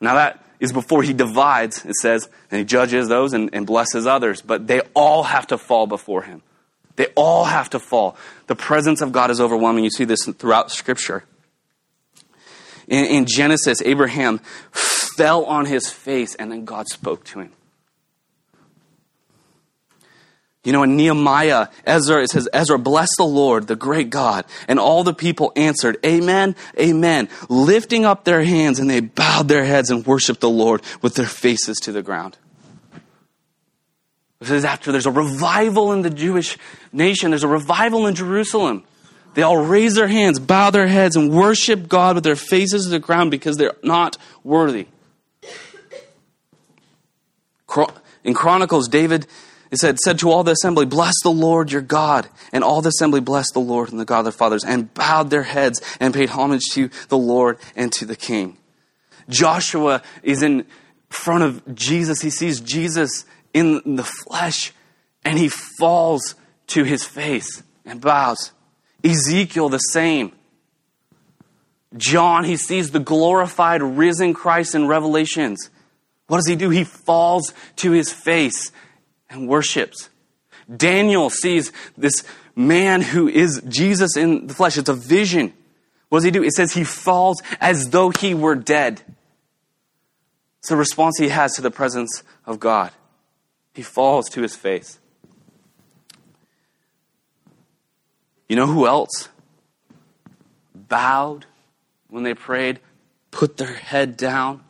Now, 0.00 0.14
that 0.14 0.44
is 0.60 0.72
before 0.72 1.02
he 1.02 1.12
divides, 1.12 1.84
it 1.84 1.94
says, 1.96 2.28
and 2.50 2.58
he 2.58 2.64
judges 2.64 3.08
those 3.08 3.32
and, 3.32 3.50
and 3.52 3.66
blesses 3.66 4.06
others, 4.06 4.40
but 4.40 4.66
they 4.66 4.80
all 4.94 5.24
have 5.24 5.48
to 5.48 5.58
fall 5.58 5.86
before 5.86 6.22
him. 6.22 6.42
They 6.96 7.06
all 7.14 7.44
have 7.44 7.70
to 7.70 7.78
fall. 7.78 8.16
The 8.46 8.56
presence 8.56 9.00
of 9.00 9.12
God 9.12 9.30
is 9.30 9.40
overwhelming. 9.40 9.84
You 9.84 9.90
see 9.90 10.04
this 10.04 10.24
throughout 10.24 10.70
Scripture. 10.70 11.24
In, 12.88 13.04
in 13.06 13.26
Genesis, 13.26 13.82
Abraham 13.82 14.38
fell 14.70 15.44
on 15.44 15.66
his 15.66 15.90
face 15.90 16.34
and 16.34 16.50
then 16.50 16.64
God 16.64 16.88
spoke 16.88 17.24
to 17.24 17.40
him. 17.40 17.52
You 20.66 20.72
know, 20.72 20.82
in 20.82 20.96
Nehemiah, 20.96 21.68
Ezra, 21.86 22.24
it 22.24 22.30
says, 22.30 22.48
Ezra, 22.52 22.76
bless 22.76 23.08
the 23.16 23.24
Lord, 23.24 23.68
the 23.68 23.76
great 23.76 24.10
God. 24.10 24.46
And 24.66 24.80
all 24.80 25.04
the 25.04 25.14
people 25.14 25.52
answered, 25.54 25.96
Amen, 26.04 26.56
Amen, 26.76 27.28
lifting 27.48 28.04
up 28.04 28.24
their 28.24 28.42
hands, 28.42 28.80
and 28.80 28.90
they 28.90 28.98
bowed 28.98 29.46
their 29.46 29.64
heads 29.64 29.90
and 29.90 30.04
worshiped 30.04 30.40
the 30.40 30.50
Lord 30.50 30.82
with 31.02 31.14
their 31.14 31.26
faces 31.26 31.76
to 31.82 31.92
the 31.92 32.02
ground. 32.02 32.36
This 34.40 34.50
is 34.50 34.64
after 34.64 34.90
there's 34.90 35.06
a 35.06 35.12
revival 35.12 35.92
in 35.92 36.02
the 36.02 36.10
Jewish 36.10 36.58
nation, 36.92 37.30
there's 37.30 37.44
a 37.44 37.48
revival 37.48 38.08
in 38.08 38.16
Jerusalem. 38.16 38.82
They 39.36 39.42
all 39.42 39.58
raise 39.58 39.94
their 39.94 40.08
hands, 40.08 40.38
bow 40.38 40.70
their 40.70 40.86
heads, 40.86 41.14
and 41.14 41.30
worship 41.30 41.88
God 41.88 42.14
with 42.14 42.24
their 42.24 42.36
faces 42.36 42.84
to 42.84 42.88
the 42.88 42.98
ground 42.98 43.30
because 43.30 43.58
they're 43.58 43.76
not 43.82 44.16
worthy. 44.42 44.86
In 48.24 48.32
Chronicles, 48.32 48.88
David 48.88 49.26
it 49.70 49.78
said, 49.78 49.98
said 49.98 50.18
to 50.20 50.30
all 50.30 50.42
the 50.42 50.52
assembly, 50.52 50.86
Bless 50.86 51.12
the 51.22 51.30
Lord 51.30 51.70
your 51.70 51.82
God. 51.82 52.28
And 52.50 52.64
all 52.64 52.80
the 52.80 52.88
assembly 52.88 53.20
blessed 53.20 53.52
the 53.52 53.60
Lord 53.60 53.90
and 53.90 54.00
the 54.00 54.06
God 54.06 54.20
of 54.20 54.24
their 54.24 54.32
fathers, 54.32 54.64
and 54.64 54.92
bowed 54.94 55.28
their 55.28 55.42
heads 55.42 55.82
and 56.00 56.14
paid 56.14 56.30
homage 56.30 56.62
to 56.72 56.88
the 57.08 57.18
Lord 57.18 57.58
and 57.74 57.92
to 57.92 58.06
the 58.06 58.16
king. 58.16 58.56
Joshua 59.28 60.02
is 60.22 60.42
in 60.42 60.64
front 61.10 61.42
of 61.44 61.74
Jesus. 61.74 62.22
He 62.22 62.30
sees 62.30 62.60
Jesus 62.60 63.26
in 63.52 63.96
the 63.96 64.04
flesh, 64.04 64.72
and 65.26 65.38
he 65.38 65.48
falls 65.48 66.36
to 66.68 66.84
his 66.84 67.04
face 67.04 67.62
and 67.84 68.00
bows. 68.00 68.52
Ezekiel, 69.10 69.68
the 69.68 69.78
same. 69.78 70.32
John, 71.96 72.44
he 72.44 72.56
sees 72.56 72.90
the 72.90 72.98
glorified, 72.98 73.82
risen 73.82 74.34
Christ 74.34 74.74
in 74.74 74.86
Revelations. 74.86 75.70
What 76.26 76.38
does 76.38 76.48
he 76.48 76.56
do? 76.56 76.70
He 76.70 76.84
falls 76.84 77.54
to 77.76 77.92
his 77.92 78.12
face 78.12 78.72
and 79.30 79.48
worships. 79.48 80.10
Daniel 80.74 81.30
sees 81.30 81.72
this 81.96 82.24
man 82.56 83.00
who 83.00 83.28
is 83.28 83.62
Jesus 83.68 84.16
in 84.16 84.48
the 84.48 84.54
flesh. 84.54 84.76
It's 84.76 84.88
a 84.88 84.94
vision. 84.94 85.52
What 86.08 86.18
does 86.18 86.24
he 86.24 86.30
do? 86.30 86.42
It 86.42 86.52
says 86.52 86.72
he 86.72 86.84
falls 86.84 87.40
as 87.60 87.90
though 87.90 88.10
he 88.10 88.34
were 88.34 88.56
dead. 88.56 89.02
It's 90.58 90.68
the 90.68 90.76
response 90.76 91.16
he 91.18 91.28
has 91.28 91.54
to 91.54 91.62
the 91.62 91.70
presence 91.70 92.24
of 92.44 92.58
God. 92.58 92.90
He 93.72 93.82
falls 93.82 94.28
to 94.30 94.42
his 94.42 94.56
face. 94.56 94.98
You 98.48 98.56
know 98.56 98.66
who 98.66 98.86
else 98.86 99.28
bowed 100.74 101.46
when 102.08 102.22
they 102.22 102.34
prayed, 102.34 102.80
put 103.30 103.56
their 103.56 103.74
head 103.74 104.16
down? 104.16 104.62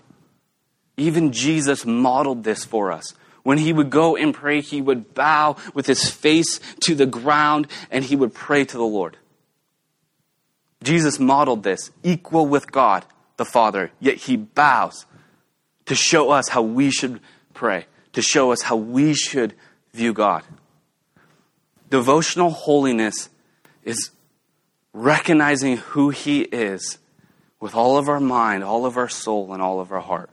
Even 0.96 1.32
Jesus 1.32 1.84
modeled 1.84 2.44
this 2.44 2.64
for 2.64 2.90
us. 2.90 3.14
When 3.42 3.58
he 3.58 3.72
would 3.72 3.90
go 3.90 4.16
and 4.16 4.34
pray, 4.34 4.60
he 4.60 4.80
would 4.80 5.14
bow 5.14 5.56
with 5.74 5.86
his 5.86 6.10
face 6.10 6.58
to 6.80 6.94
the 6.94 7.06
ground 7.06 7.68
and 7.90 8.04
he 8.04 8.16
would 8.16 8.34
pray 8.34 8.64
to 8.64 8.76
the 8.76 8.82
Lord. 8.82 9.18
Jesus 10.82 11.20
modeled 11.20 11.62
this, 11.62 11.90
equal 12.02 12.46
with 12.46 12.72
God 12.72 13.04
the 13.36 13.44
Father, 13.44 13.92
yet 14.00 14.16
he 14.16 14.36
bows 14.36 15.06
to 15.86 15.94
show 15.94 16.30
us 16.30 16.48
how 16.48 16.62
we 16.62 16.90
should 16.90 17.20
pray, 17.54 17.86
to 18.12 18.22
show 18.22 18.52
us 18.52 18.62
how 18.62 18.76
we 18.76 19.14
should 19.14 19.54
view 19.92 20.12
God. 20.12 20.42
Devotional 21.90 22.50
holiness 22.50 23.28
is 23.86 24.10
recognizing 24.92 25.78
who 25.78 26.10
He 26.10 26.42
is 26.42 26.98
with 27.58 27.74
all 27.74 27.96
of 27.96 28.08
our 28.08 28.20
mind, 28.20 28.62
all 28.62 28.84
of 28.84 28.98
our 28.98 29.08
soul, 29.08 29.54
and 29.54 29.62
all 29.62 29.80
of 29.80 29.90
our 29.92 30.00
heart. 30.00 30.28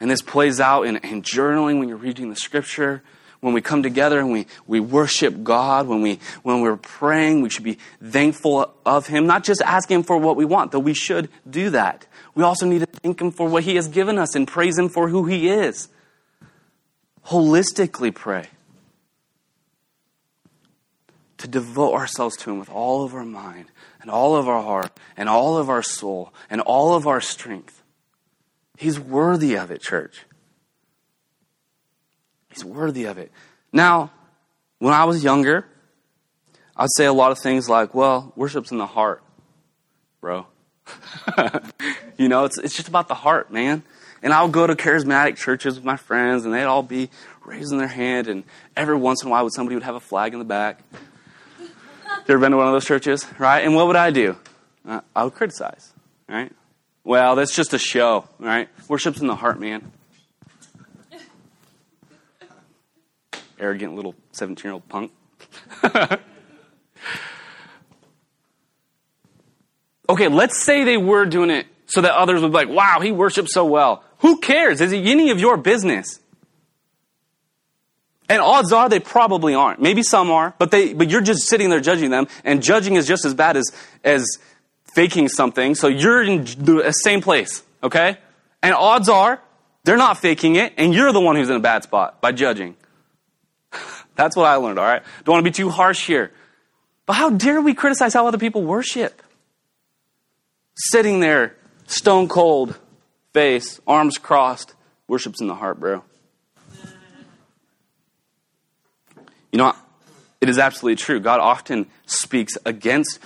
And 0.00 0.10
this 0.10 0.22
plays 0.22 0.58
out 0.58 0.82
in, 0.86 0.96
in 0.96 1.22
journaling 1.22 1.78
when 1.78 1.88
you're 1.88 1.98
reading 1.98 2.30
the 2.30 2.36
scripture, 2.36 3.02
when 3.40 3.54
we 3.54 3.60
come 3.60 3.82
together 3.82 4.18
and 4.18 4.32
we, 4.32 4.46
we 4.66 4.80
worship 4.80 5.44
God, 5.44 5.86
when, 5.86 6.02
we, 6.02 6.18
when 6.42 6.62
we're 6.62 6.76
praying, 6.76 7.42
we 7.42 7.50
should 7.50 7.64
be 7.64 7.78
thankful 8.02 8.74
of 8.84 9.06
Him, 9.06 9.26
not 9.26 9.44
just 9.44 9.62
asking 9.62 9.96
Him 9.98 10.02
for 10.02 10.16
what 10.16 10.36
we 10.36 10.44
want, 10.44 10.72
though 10.72 10.78
we 10.78 10.94
should 10.94 11.28
do 11.48 11.70
that. 11.70 12.06
We 12.34 12.42
also 12.42 12.66
need 12.66 12.80
to 12.80 12.86
thank 12.86 13.20
Him 13.20 13.30
for 13.30 13.48
what 13.48 13.64
He 13.64 13.76
has 13.76 13.88
given 13.88 14.18
us 14.18 14.34
and 14.34 14.48
praise 14.48 14.78
Him 14.78 14.88
for 14.88 15.08
who 15.08 15.26
He 15.26 15.48
is. 15.48 15.88
Holistically 17.26 18.14
pray. 18.14 18.46
To 21.40 21.48
devote 21.48 21.94
ourselves 21.94 22.36
to 22.38 22.50
Him 22.50 22.58
with 22.58 22.70
all 22.70 23.04
of 23.04 23.14
our 23.14 23.24
mind 23.24 23.66
and 24.00 24.10
all 24.10 24.36
of 24.36 24.48
our 24.48 24.62
heart 24.62 24.98
and 25.16 25.28
all 25.28 25.58
of 25.58 25.68
our 25.68 25.82
soul 25.82 26.32
and 26.48 26.60
all 26.60 26.94
of 26.94 27.06
our 27.06 27.20
strength. 27.20 27.82
He's 28.76 28.98
worthy 28.98 29.56
of 29.56 29.70
it, 29.70 29.82
church. 29.82 30.24
He's 32.50 32.64
worthy 32.64 33.04
of 33.04 33.18
it. 33.18 33.30
Now, 33.72 34.10
when 34.78 34.94
I 34.94 35.04
was 35.04 35.22
younger, 35.22 35.66
I'd 36.76 36.88
say 36.96 37.04
a 37.04 37.12
lot 37.12 37.30
of 37.30 37.38
things 37.38 37.68
like, 37.68 37.94
well, 37.94 38.32
worship's 38.36 38.70
in 38.70 38.78
the 38.78 38.86
heart, 38.86 39.22
bro. 40.20 40.46
you 42.16 42.28
know, 42.28 42.44
it's, 42.46 42.58
it's 42.58 42.74
just 42.74 42.88
about 42.88 43.08
the 43.08 43.14
heart, 43.14 43.52
man. 43.52 43.82
And 44.22 44.32
I 44.32 44.42
would 44.42 44.52
go 44.52 44.66
to 44.66 44.74
charismatic 44.74 45.36
churches 45.36 45.76
with 45.76 45.84
my 45.84 45.96
friends, 45.96 46.44
and 46.44 46.52
they'd 46.52 46.64
all 46.64 46.82
be 46.82 47.10
raising 47.44 47.78
their 47.78 47.88
hand, 47.88 48.28
and 48.28 48.44
every 48.76 48.96
once 48.96 49.22
in 49.22 49.28
a 49.28 49.30
while, 49.30 49.48
somebody 49.50 49.76
would 49.76 49.82
have 49.82 49.94
a 49.94 50.00
flag 50.00 50.32
in 50.32 50.38
the 50.38 50.44
back. 50.44 50.82
You 52.30 52.34
ever 52.34 52.42
been 52.42 52.52
to 52.52 52.58
one 52.58 52.68
of 52.68 52.72
those 52.72 52.84
churches, 52.84 53.26
right? 53.40 53.64
And 53.64 53.74
what 53.74 53.88
would 53.88 53.96
I 53.96 54.12
do? 54.12 54.36
Uh, 54.86 55.00
I 55.16 55.24
would 55.24 55.34
criticize, 55.34 55.92
right? 56.28 56.52
Well, 57.02 57.34
that's 57.34 57.56
just 57.56 57.74
a 57.74 57.78
show, 57.78 58.28
right? 58.38 58.68
Worship's 58.86 59.20
in 59.20 59.26
the 59.26 59.34
heart, 59.34 59.58
man. 59.58 59.90
Arrogant 63.58 63.96
little 63.96 64.14
17 64.30 64.62
year 64.64 64.74
old 64.74 64.88
punk. 64.88 65.10
okay, 70.08 70.28
let's 70.28 70.62
say 70.62 70.84
they 70.84 70.98
were 70.98 71.26
doing 71.26 71.50
it 71.50 71.66
so 71.86 72.00
that 72.00 72.14
others 72.14 72.42
would 72.42 72.52
be 72.52 72.54
like, 72.54 72.68
wow, 72.68 73.00
he 73.00 73.10
worships 73.10 73.52
so 73.52 73.64
well. 73.64 74.04
Who 74.18 74.38
cares? 74.38 74.80
Is 74.80 74.92
it 74.92 75.04
any 75.04 75.30
of 75.30 75.40
your 75.40 75.56
business? 75.56 76.20
And 78.30 78.40
odds 78.40 78.72
are 78.72 78.88
they 78.88 79.00
probably 79.00 79.56
aren't. 79.56 79.82
Maybe 79.82 80.04
some 80.04 80.30
are, 80.30 80.54
but 80.56 80.70
they 80.70 80.94
but 80.94 81.10
you're 81.10 81.20
just 81.20 81.48
sitting 81.48 81.68
there 81.68 81.80
judging 81.80 82.10
them, 82.10 82.28
and 82.44 82.62
judging 82.62 82.94
is 82.94 83.06
just 83.06 83.24
as 83.24 83.34
bad 83.34 83.56
as 83.56 83.72
as 84.04 84.24
faking 84.94 85.28
something. 85.28 85.74
So 85.74 85.88
you're 85.88 86.22
in 86.22 86.44
the 86.44 86.92
same 86.92 87.22
place, 87.22 87.64
okay? 87.82 88.18
And 88.62 88.72
odds 88.72 89.08
are 89.08 89.40
they're 89.82 89.96
not 89.96 90.18
faking 90.18 90.54
it, 90.54 90.74
and 90.76 90.94
you're 90.94 91.12
the 91.12 91.20
one 91.20 91.34
who's 91.34 91.50
in 91.50 91.56
a 91.56 91.60
bad 91.60 91.82
spot 91.82 92.20
by 92.20 92.30
judging. 92.30 92.76
That's 94.14 94.36
what 94.36 94.46
I 94.46 94.54
learned, 94.54 94.78
all 94.78 94.84
right? 94.84 95.02
Don't 95.24 95.32
want 95.32 95.44
to 95.44 95.50
be 95.50 95.54
too 95.54 95.68
harsh 95.68 96.06
here. 96.06 96.30
But 97.06 97.14
how 97.14 97.30
dare 97.30 97.60
we 97.60 97.74
criticize 97.74 98.14
how 98.14 98.28
other 98.28 98.38
people 98.38 98.62
worship? 98.62 99.20
Sitting 100.76 101.18
there, 101.18 101.56
stone 101.88 102.28
cold, 102.28 102.78
face, 103.32 103.80
arms 103.88 104.18
crossed, 104.18 104.74
worships 105.08 105.40
in 105.40 105.48
the 105.48 105.56
heart, 105.56 105.80
bro. 105.80 106.04
You 109.52 109.58
know, 109.58 109.74
it 110.40 110.48
is 110.48 110.58
absolutely 110.58 110.96
true. 110.96 111.20
God 111.20 111.40
often 111.40 111.86
speaks 112.06 112.56
against 112.64 113.18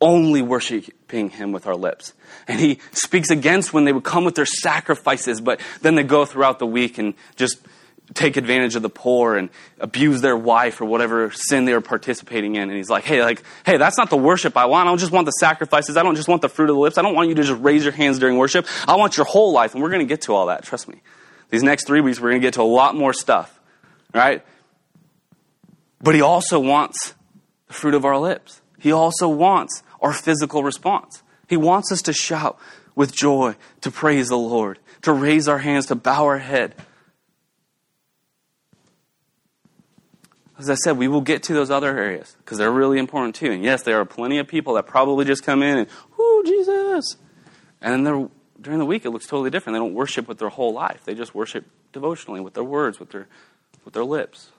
only 0.00 0.42
worshiping 0.42 1.30
Him 1.30 1.52
with 1.52 1.66
our 1.66 1.76
lips. 1.76 2.12
And 2.48 2.60
He 2.60 2.78
speaks 2.92 3.30
against 3.30 3.72
when 3.72 3.84
they 3.84 3.92
would 3.92 4.04
come 4.04 4.24
with 4.24 4.34
their 4.34 4.46
sacrifices, 4.46 5.40
but 5.40 5.60
then 5.80 5.94
they 5.94 6.02
go 6.02 6.24
throughout 6.24 6.58
the 6.58 6.66
week 6.66 6.98
and 6.98 7.14
just 7.36 7.58
take 8.14 8.36
advantage 8.36 8.74
of 8.74 8.82
the 8.82 8.90
poor 8.90 9.36
and 9.36 9.48
abuse 9.78 10.20
their 10.20 10.36
wife 10.36 10.80
or 10.80 10.84
whatever 10.84 11.30
sin 11.30 11.64
they 11.64 11.72
were 11.72 11.80
participating 11.80 12.56
in. 12.56 12.62
And 12.62 12.76
He's 12.76 12.90
like, 12.90 13.04
hey, 13.04 13.22
like, 13.22 13.42
hey, 13.64 13.76
that's 13.76 13.96
not 13.96 14.10
the 14.10 14.16
worship 14.16 14.56
I 14.56 14.66
want. 14.66 14.86
I 14.86 14.90
don't 14.90 14.98
just 14.98 15.12
want 15.12 15.24
the 15.24 15.32
sacrifices. 15.32 15.96
I 15.96 16.02
don't 16.02 16.16
just 16.16 16.28
want 16.28 16.42
the 16.42 16.48
fruit 16.48 16.68
of 16.68 16.76
the 16.76 16.80
lips. 16.80 16.98
I 16.98 17.02
don't 17.02 17.14
want 17.14 17.28
you 17.28 17.36
to 17.36 17.42
just 17.42 17.62
raise 17.62 17.84
your 17.84 17.92
hands 17.92 18.18
during 18.18 18.36
worship. 18.36 18.66
I 18.86 18.96
want 18.96 19.16
your 19.16 19.26
whole 19.26 19.52
life. 19.52 19.74
And 19.74 19.82
we're 19.82 19.90
going 19.90 20.06
to 20.06 20.12
get 20.12 20.22
to 20.22 20.34
all 20.34 20.46
that. 20.46 20.64
Trust 20.64 20.88
me. 20.88 21.00
These 21.50 21.62
next 21.62 21.86
three 21.86 22.00
weeks, 22.00 22.20
we're 22.20 22.30
going 22.30 22.40
to 22.40 22.46
get 22.46 22.54
to 22.54 22.62
a 22.62 22.64
lot 22.64 22.94
more 22.96 23.12
stuff. 23.12 23.58
Right? 24.14 24.44
But 26.02 26.14
he 26.14 26.20
also 26.20 26.58
wants 26.58 27.14
the 27.68 27.72
fruit 27.72 27.94
of 27.94 28.04
our 28.04 28.18
lips. 28.18 28.60
He 28.78 28.90
also 28.90 29.28
wants 29.28 29.82
our 30.00 30.12
physical 30.12 30.64
response. 30.64 31.22
He 31.48 31.56
wants 31.56 31.92
us 31.92 32.02
to 32.02 32.12
shout 32.12 32.58
with 32.94 33.14
joy, 33.14 33.54
to 33.82 33.90
praise 33.90 34.28
the 34.28 34.36
Lord, 34.36 34.80
to 35.02 35.12
raise 35.12 35.46
our 35.46 35.58
hands, 35.58 35.86
to 35.86 35.94
bow 35.94 36.24
our 36.24 36.38
head. 36.38 36.74
As 40.58 40.68
I 40.68 40.74
said, 40.74 40.98
we 40.98 41.08
will 41.08 41.20
get 41.20 41.42
to 41.44 41.54
those 41.54 41.70
other 41.70 41.96
areas 41.96 42.36
because 42.38 42.58
they're 42.58 42.70
really 42.70 42.98
important 42.98 43.34
too. 43.34 43.50
And 43.50 43.64
yes, 43.64 43.82
there 43.82 43.98
are 44.00 44.04
plenty 44.04 44.38
of 44.38 44.46
people 44.46 44.74
that 44.74 44.86
probably 44.86 45.24
just 45.24 45.42
come 45.42 45.62
in 45.62 45.78
and, 45.78 45.88
"Ooh, 46.20 46.42
Jesus," 46.44 47.16
and 47.80 48.06
then 48.06 48.30
during 48.60 48.78
the 48.78 48.86
week 48.86 49.04
it 49.04 49.10
looks 49.10 49.26
totally 49.26 49.50
different. 49.50 49.74
They 49.74 49.80
don't 49.80 49.94
worship 49.94 50.28
with 50.28 50.38
their 50.38 50.50
whole 50.50 50.72
life; 50.72 51.02
they 51.04 51.14
just 51.14 51.34
worship 51.34 51.64
devotionally 51.92 52.40
with 52.40 52.54
their 52.54 52.64
words, 52.64 53.00
with 53.00 53.10
their 53.10 53.26
with 53.84 53.94
their 53.94 54.04
lips. 54.04 54.52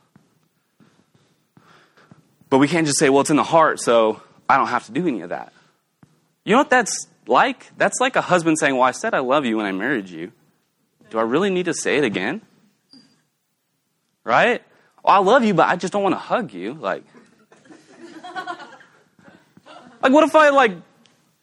But 2.54 2.60
we 2.60 2.68
can't 2.68 2.86
just 2.86 3.00
say, 3.00 3.10
well, 3.10 3.22
it's 3.22 3.32
in 3.32 3.36
the 3.36 3.44
heart, 3.44 3.80
so 3.80 4.22
I 4.48 4.58
don't 4.58 4.68
have 4.68 4.86
to 4.86 4.92
do 4.92 5.08
any 5.08 5.22
of 5.22 5.30
that. 5.30 5.52
You 6.46 6.52
know 6.52 6.60
what 6.60 6.70
that's 6.70 7.08
like? 7.26 7.76
That's 7.80 8.00
like 8.00 8.16
a 8.16 8.22
husband 8.22 8.60
saying, 8.60 8.76
well, 8.76 8.84
I 8.84 8.92
said 8.92 9.16
I 9.16 9.22
love 9.22 9.44
you 9.44 9.58
when 9.58 9.66
I 9.66 9.72
married 9.72 10.08
you. 10.08 10.32
Do 11.10 11.18
I 11.18 11.24
really 11.24 11.50
need 11.50 11.66
to 11.66 11.74
say 11.74 11.98
it 11.98 12.04
again? 12.04 12.44
Right? 14.24 14.62
Well, 15.04 15.16
I 15.16 15.18
love 15.18 15.44
you, 15.44 15.56
but 15.56 15.68
I 15.68 15.78
just 15.78 15.94
don't 15.94 16.04
want 16.04 16.13
to 16.13 16.20
hug 16.20 16.54
you. 16.54 16.76
Like, 16.76 17.04
like 20.04 20.13
what 20.13 20.24
if 20.24 20.36
I 20.36 20.50
like 20.50 20.74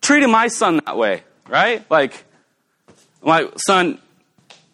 treated 0.01 0.29
my 0.29 0.47
son 0.47 0.81
that 0.87 0.97
way? 0.97 1.25
Right? 1.49 1.85
Like, 1.91 2.25
my 3.21 3.49
son, 3.57 3.99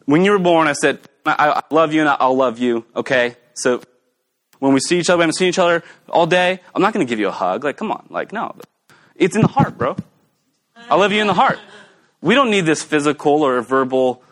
when 0.05 0.23
you 0.23 0.33
were 0.33 0.39
born, 0.39 0.69
I 0.69 0.75
said, 0.75 0.99
I, 1.25 1.49
I 1.49 1.63
love 1.71 1.95
you 1.95 2.01
and 2.03 2.11
I'll 2.11 2.37
love 2.37 2.59
you. 2.59 2.85
Okay? 2.95 3.37
So 3.55 3.81
when 4.59 4.73
we 4.73 4.81
see 4.81 4.99
each 4.99 5.11
other, 5.11 5.19
we 5.19 5.23
haven't 5.23 5.35
seen 5.35 5.49
each 5.49 5.59
other 5.59 5.83
all 6.09 6.27
day. 6.27 6.61
I'm 6.75 6.83
not 6.83 6.93
going 6.93 7.07
to 7.07 7.09
give 7.11 7.19
you 7.19 7.29
a 7.29 7.33
hug. 7.33 7.65
Like, 7.65 7.77
come 7.77 7.91
on. 7.91 8.07
Like, 8.11 8.33
no. 8.33 8.55
It's 9.15 9.37
in 9.37 9.43
the 9.43 9.49
heart, 9.49 9.77
bro. 9.79 9.97
I 10.89 10.95
love 10.97 11.13
you 11.13 11.21
in 11.21 11.27
the 11.27 11.35
heart. 11.35 11.59
We 12.21 12.35
don't 12.35 12.51
need 12.51 12.63
this 12.63 12.83
physical 12.83 13.43
or 13.43 13.61
verbal 13.63 14.23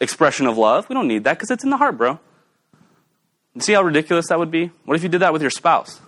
expression 0.00 0.46
of 0.46 0.56
love. 0.56 0.88
We 0.88 0.94
don't 0.94 1.08
need 1.08 1.24
that 1.24 1.34
because 1.34 1.50
it's 1.50 1.64
in 1.64 1.70
the 1.70 1.76
heart, 1.76 1.96
bro. 1.96 2.18
see 3.58 3.72
how 3.72 3.82
ridiculous 3.82 4.28
that 4.28 4.38
would 4.38 4.50
be? 4.50 4.70
What 4.84 4.96
if 4.96 5.02
you 5.02 5.08
did 5.08 5.22
that 5.22 5.32
with 5.32 5.42
your 5.42 5.50
spouse? 5.50 6.00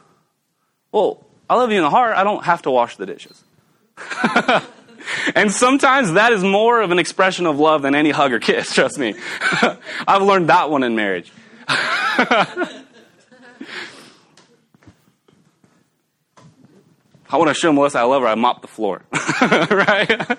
Well, 0.93 1.25
I 1.49 1.57
love 1.57 1.71
you 1.71 1.79
in 1.79 1.83
the 1.83 1.91
heart. 1.91 2.17
I 2.17 2.25
don't 2.25 2.45
have 2.45 2.63
to 2.63 2.71
wash 2.71 2.97
the 2.97 3.07
dishes. 3.07 3.43
and 5.35 5.53
sometimes 5.53 6.13
that 6.13 6.33
is 6.33 6.43
more 6.43 6.81
of 6.81 6.91
an 6.91 6.99
expression 6.99 7.47
of 7.47 7.59
love 7.59 7.83
than 7.83 7.95
any 7.95 8.11
hug 8.11 8.33
or 8.33 8.39
kiss, 8.39 8.75
trust 8.75 8.99
me. 8.99 9.15
I've 10.07 10.23
learned 10.23 10.49
that 10.49 10.71
one 10.71 10.83
in 10.83 10.95
marriage. 10.97 11.33
I 17.33 17.37
want 17.37 17.49
to 17.49 17.55
show 17.55 17.73
Melissa 17.73 18.01
I 18.01 18.03
love 18.03 18.23
her. 18.23 18.29
I 18.29 18.35
mop 18.35 18.61
the 18.61 18.69
floor, 18.69 19.03
right? 19.13 20.39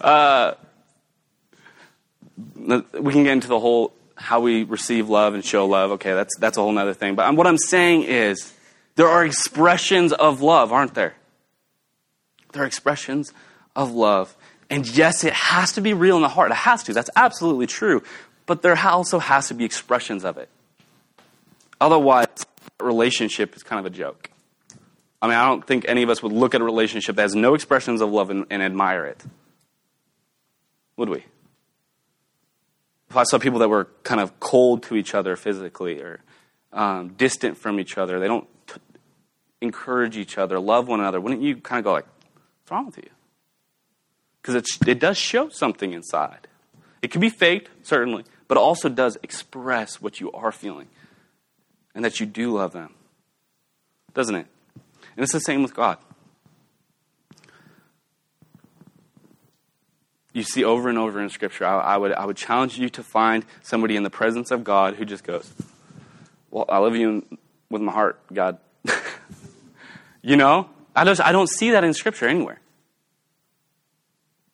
Uh, 0.00 0.54
we 2.46 3.12
can 3.12 3.24
get 3.24 3.32
into 3.32 3.48
the 3.48 3.58
whole 3.58 3.92
how 4.14 4.40
we 4.40 4.64
receive 4.64 5.08
love 5.08 5.34
and 5.34 5.44
show 5.44 5.66
love. 5.66 5.92
Okay, 5.92 6.12
that's 6.12 6.36
that's 6.38 6.58
a 6.58 6.60
whole 6.60 6.76
other 6.76 6.94
thing. 6.94 7.14
But 7.14 7.34
what 7.34 7.46
I'm 7.46 7.58
saying 7.58 8.02
is, 8.04 8.52
there 8.96 9.08
are 9.08 9.24
expressions 9.24 10.12
of 10.12 10.42
love, 10.42 10.72
aren't 10.72 10.94
there? 10.94 11.14
There 12.52 12.62
are 12.62 12.66
expressions 12.66 13.32
of 13.74 13.92
love, 13.92 14.36
and 14.68 14.86
yes, 14.86 15.24
it 15.24 15.32
has 15.32 15.72
to 15.72 15.80
be 15.80 15.94
real 15.94 16.16
in 16.16 16.22
the 16.22 16.28
heart. 16.28 16.50
It 16.50 16.56
has 16.56 16.82
to. 16.84 16.92
That's 16.92 17.10
absolutely 17.16 17.66
true. 17.66 18.02
But 18.44 18.62
there 18.62 18.78
also 18.78 19.18
has 19.18 19.48
to 19.48 19.54
be 19.54 19.64
expressions 19.64 20.24
of 20.24 20.36
it. 20.36 20.48
Otherwise, 21.80 22.28
relationship 22.80 23.56
is 23.56 23.62
kind 23.62 23.80
of 23.80 23.86
a 23.86 23.94
joke. 23.94 24.30
I 25.20 25.28
mean, 25.28 25.36
I 25.36 25.46
don't 25.46 25.66
think 25.66 25.84
any 25.88 26.02
of 26.02 26.10
us 26.10 26.22
would 26.22 26.32
look 26.32 26.54
at 26.54 26.60
a 26.60 26.64
relationship 26.64 27.16
that 27.16 27.22
has 27.22 27.34
no 27.34 27.54
expressions 27.54 28.00
of 28.00 28.10
love 28.10 28.30
and, 28.30 28.46
and 28.50 28.62
admire 28.62 29.06
it. 29.06 29.22
Would 30.96 31.08
we? 31.08 31.24
If 33.10 33.16
I 33.16 33.22
saw 33.24 33.38
people 33.38 33.60
that 33.60 33.68
were 33.68 33.88
kind 34.02 34.20
of 34.20 34.38
cold 34.40 34.82
to 34.84 34.96
each 34.96 35.14
other 35.14 35.36
physically 35.36 36.00
or 36.00 36.20
um, 36.72 37.14
distant 37.16 37.56
from 37.56 37.80
each 37.80 37.96
other, 37.96 38.18
they 38.18 38.26
don't 38.26 38.46
t- 38.66 38.80
encourage 39.60 40.16
each 40.16 40.38
other, 40.38 40.58
love 40.58 40.88
one 40.88 41.00
another, 41.00 41.20
wouldn't 41.20 41.42
you 41.42 41.56
kind 41.56 41.78
of 41.78 41.84
go 41.84 41.92
like, 41.92 42.06
what's 42.06 42.70
wrong 42.70 42.86
with 42.86 42.98
you? 42.98 43.10
Because 44.42 44.78
it, 44.86 44.98
does 44.98 45.16
show 45.16 45.48
something 45.48 45.92
inside. 45.92 46.46
It 47.02 47.10
can 47.10 47.20
be 47.20 47.30
faked, 47.30 47.68
certainly, 47.86 48.24
but 48.48 48.56
it 48.56 48.60
also 48.60 48.88
does 48.88 49.16
express 49.22 50.00
what 50.00 50.20
you 50.20 50.30
are 50.32 50.52
feeling 50.52 50.88
and 51.94 52.04
that 52.04 52.20
you 52.20 52.26
do 52.26 52.52
love 52.52 52.72
them. 52.72 52.94
Doesn't 54.14 54.34
it? 54.34 54.46
And 55.16 55.22
it's 55.22 55.32
the 55.32 55.40
same 55.40 55.62
with 55.62 55.74
God. 55.74 55.98
you 60.36 60.42
see 60.42 60.64
over 60.64 60.90
and 60.90 60.98
over 60.98 61.22
in 61.22 61.30
Scripture. 61.30 61.64
I, 61.64 61.80
I, 61.80 61.96
would, 61.96 62.12
I 62.12 62.26
would 62.26 62.36
challenge 62.36 62.78
you 62.78 62.90
to 62.90 63.02
find 63.02 63.42
somebody 63.62 63.96
in 63.96 64.02
the 64.02 64.10
presence 64.10 64.50
of 64.50 64.64
God 64.64 64.94
who 64.94 65.06
just 65.06 65.24
goes, 65.24 65.50
Well, 66.50 66.66
I 66.68 66.76
love 66.76 66.94
you 66.94 67.24
with 67.70 67.80
my 67.80 67.90
heart, 67.90 68.20
God. 68.30 68.58
you 70.22 70.36
know? 70.36 70.68
I, 70.94 71.04
just, 71.04 71.22
I 71.22 71.32
don't 71.32 71.48
see 71.48 71.70
that 71.70 71.84
in 71.84 71.94
Scripture 71.94 72.28
anywhere. 72.28 72.60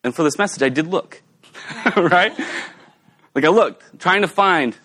And 0.04 0.14
for 0.14 0.22
this 0.22 0.38
message, 0.38 0.62
I 0.62 0.68
did 0.68 0.86
look, 0.86 1.20
right? 1.96 2.32
Like 3.34 3.44
I 3.44 3.48
looked, 3.48 3.98
trying 3.98 4.22
to 4.22 4.28
find 4.28 4.76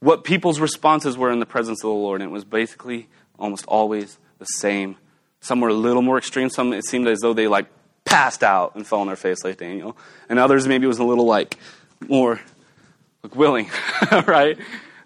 what 0.00 0.24
people's 0.24 0.60
responses 0.60 1.16
were 1.16 1.30
in 1.30 1.40
the 1.40 1.46
presence 1.46 1.82
of 1.82 1.88
the 1.88 1.94
Lord, 1.94 2.20
and 2.20 2.30
it 2.30 2.32
was 2.32 2.44
basically 2.44 3.08
almost 3.38 3.64
always 3.66 4.18
the 4.38 4.44
same. 4.44 4.96
Some 5.40 5.60
were 5.60 5.68
a 5.68 5.74
little 5.74 6.02
more 6.02 6.18
extreme. 6.18 6.50
Some 6.50 6.72
it 6.72 6.84
seemed 6.84 7.06
as 7.08 7.20
though 7.20 7.32
they 7.32 7.48
like 7.48 7.66
passed 8.04 8.42
out 8.42 8.74
and 8.74 8.86
fell 8.86 9.00
on 9.00 9.06
their 9.06 9.16
face 9.16 9.44
like 9.44 9.58
Daniel. 9.58 9.96
And 10.28 10.38
others 10.38 10.66
maybe 10.66 10.86
was 10.86 10.98
a 10.98 11.04
little 11.04 11.26
like 11.26 11.58
more 12.08 12.40
like 13.22 13.36
willing, 13.36 13.68
right? 14.26 14.58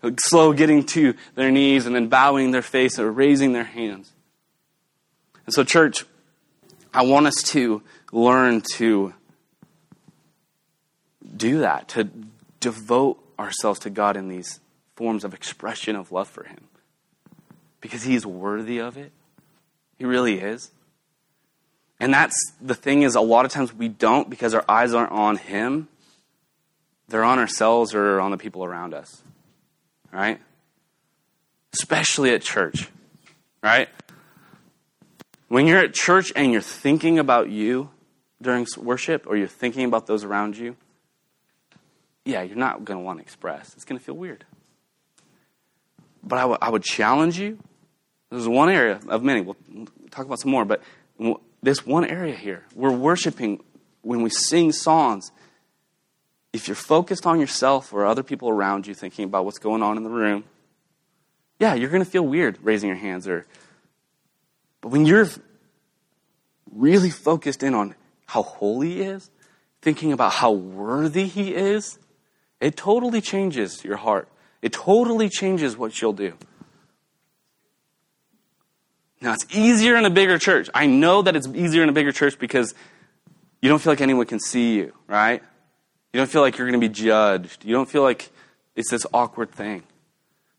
Like 0.03 0.21
slow 0.21 0.53
getting 0.53 0.85
to 0.87 1.14
their 1.35 1.51
knees 1.51 1.87
and 1.87 1.95
then 1.95 2.09
bowing 2.09 2.51
their 2.51 2.62
face 2.62 2.99
or 2.99 3.11
raising 3.11 3.53
their 3.53 3.64
hands. 3.64 4.12
And 5.47 5.55
so, 5.55 5.64
church, 5.64 6.05
I 6.95 7.03
want 7.03 7.27
us 7.27 7.42
to 7.47 7.83
learn 8.12 8.62
to 8.75 9.14
do 11.37 11.61
that, 11.61 11.88
to 11.88 12.09
devote 12.61 13.18
ourselves 13.38 13.81
to 13.81 13.90
God 13.90 14.16
in 14.16 14.29
these 14.29 14.61
forms 14.95 15.25
of 15.25 15.35
expression 15.35 15.97
of 15.97 16.12
love 16.12 16.29
for 16.29 16.45
Him. 16.45 16.68
Because 17.81 18.05
He's 18.05 18.25
worthy 18.25 18.79
of 18.79 18.97
it. 18.97 19.12
He 20.02 20.06
really 20.06 20.40
is. 20.40 20.72
And 22.00 22.12
that's 22.12 22.34
the 22.60 22.74
thing 22.74 23.02
is 23.02 23.14
a 23.14 23.20
lot 23.20 23.44
of 23.44 23.52
times 23.52 23.72
we 23.72 23.86
don't 23.86 24.28
because 24.28 24.52
our 24.52 24.64
eyes 24.68 24.94
aren't 24.94 25.12
on 25.12 25.36
him. 25.36 25.86
They're 27.06 27.22
on 27.22 27.38
ourselves 27.38 27.94
or 27.94 28.20
on 28.20 28.32
the 28.32 28.36
people 28.36 28.64
around 28.64 28.94
us. 28.94 29.22
Right? 30.12 30.40
Especially 31.72 32.34
at 32.34 32.42
church. 32.42 32.88
Right? 33.62 33.88
When 35.46 35.68
you're 35.68 35.78
at 35.78 35.94
church 35.94 36.32
and 36.34 36.50
you're 36.50 36.62
thinking 36.62 37.20
about 37.20 37.48
you 37.48 37.90
during 38.42 38.66
worship 38.76 39.28
or 39.28 39.36
you're 39.36 39.46
thinking 39.46 39.84
about 39.84 40.08
those 40.08 40.24
around 40.24 40.56
you, 40.56 40.74
yeah, 42.24 42.42
you're 42.42 42.56
not 42.56 42.84
going 42.84 42.98
to 42.98 43.04
want 43.04 43.20
to 43.20 43.22
express. 43.22 43.72
It's 43.74 43.84
going 43.84 44.00
to 44.00 44.04
feel 44.04 44.16
weird. 44.16 44.44
But 46.24 46.38
I, 46.38 46.42
w- 46.42 46.58
I 46.60 46.70
would 46.70 46.82
challenge 46.82 47.38
you. 47.38 47.60
There's 48.32 48.48
one 48.48 48.70
area 48.70 48.98
of 49.08 49.22
many. 49.22 49.42
We'll 49.42 49.58
talk 50.12 50.25
about 50.25 50.38
some 50.38 50.53
more, 50.53 50.64
but 50.64 50.83
this 51.62 51.85
one 51.85 52.05
area 52.05 52.37
here. 52.37 52.64
We're 52.75 52.92
worshiping 52.92 53.62
when 54.03 54.22
we 54.22 54.31
sing 54.31 54.70
songs. 54.70 55.33
If 56.53 56.68
you're 56.68 56.75
focused 56.75 57.27
on 57.27 57.40
yourself 57.40 57.92
or 57.92 58.07
other 58.07 58.22
people 58.22 58.48
around 58.48 58.87
you 58.87 58.94
thinking 58.94 59.25
about 59.25 59.44
what's 59.44 59.59
going 59.59 59.83
on 59.83 59.96
in 59.96 60.05
the 60.05 60.11
room, 60.11 60.44
yeah, 61.59 61.75
you're 61.75 61.90
going 61.90 62.05
to 62.05 62.11
feel 62.11 62.27
weird 62.27 62.59
raising 62.62 62.88
your 62.88 62.98
hands 62.98 63.27
or 63.27 63.46
but 64.83 64.88
when 64.88 65.07
you're 65.07 65.29
really 66.70 67.11
focused 67.11 67.62
in 67.62 67.72
on 67.72 67.94
how 68.27 68.42
holy 68.42 68.94
he 68.94 69.03
is, 69.03 69.31
thinking 69.81 70.12
about 70.12 70.33
how 70.33 70.51
worthy 70.51 71.27
he 71.27 71.55
is, 71.55 71.98
it 72.61 72.77
totally 72.77 73.20
changes 73.20 73.85
your 73.85 73.96
heart. 73.96 74.29
It 74.61 74.72
totally 74.72 75.29
changes 75.29 75.77
what 75.77 76.01
you'll 76.01 76.12
do. 76.12 76.35
Now, 79.22 79.35
it's 79.35 79.46
easier 79.54 79.96
in 79.96 80.04
a 80.04 80.11
bigger 80.11 80.37
church. 80.37 80.68
I 80.74 80.87
know 80.87 81.22
that 81.22 81.37
it's 81.37 81.46
easier 81.46 81.85
in 81.85 81.88
a 81.88 81.92
bigger 81.92 82.11
church 82.11 82.40
because 82.40 82.74
you 83.61 83.68
don't 83.68 83.78
feel 83.78 83.92
like 83.92 84.00
anyone 84.00 84.26
can 84.26 84.40
see 84.40 84.74
you, 84.74 84.92
right? 85.06 85.40
You 86.12 86.18
don't 86.18 86.28
feel 86.28 86.42
like 86.42 86.58
you're 86.58 86.66
going 86.66 86.80
to 86.80 86.87
be 86.87 86.92
judged. 86.92 87.64
You 87.64 87.72
don't 87.72 87.88
feel 87.88 88.02
like 88.02 88.30
it's 88.74 88.90
this 88.90 89.06
awkward 89.14 89.52
thing. 89.52 89.85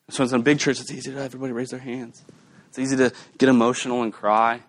So, 0.09 0.23
in 0.23 0.33
a 0.33 0.39
big 0.39 0.59
church, 0.59 0.79
it's 0.79 0.91
easy 0.91 1.11
to 1.11 1.17
have 1.17 1.25
everybody 1.25 1.51
raise 1.51 1.71
their 1.71 1.79
hands. 1.79 2.23
It's 2.69 2.79
easy 2.79 2.95
to 2.97 3.11
get 3.37 3.49
emotional 3.49 4.01
and 4.01 4.13
cry. 4.13 4.61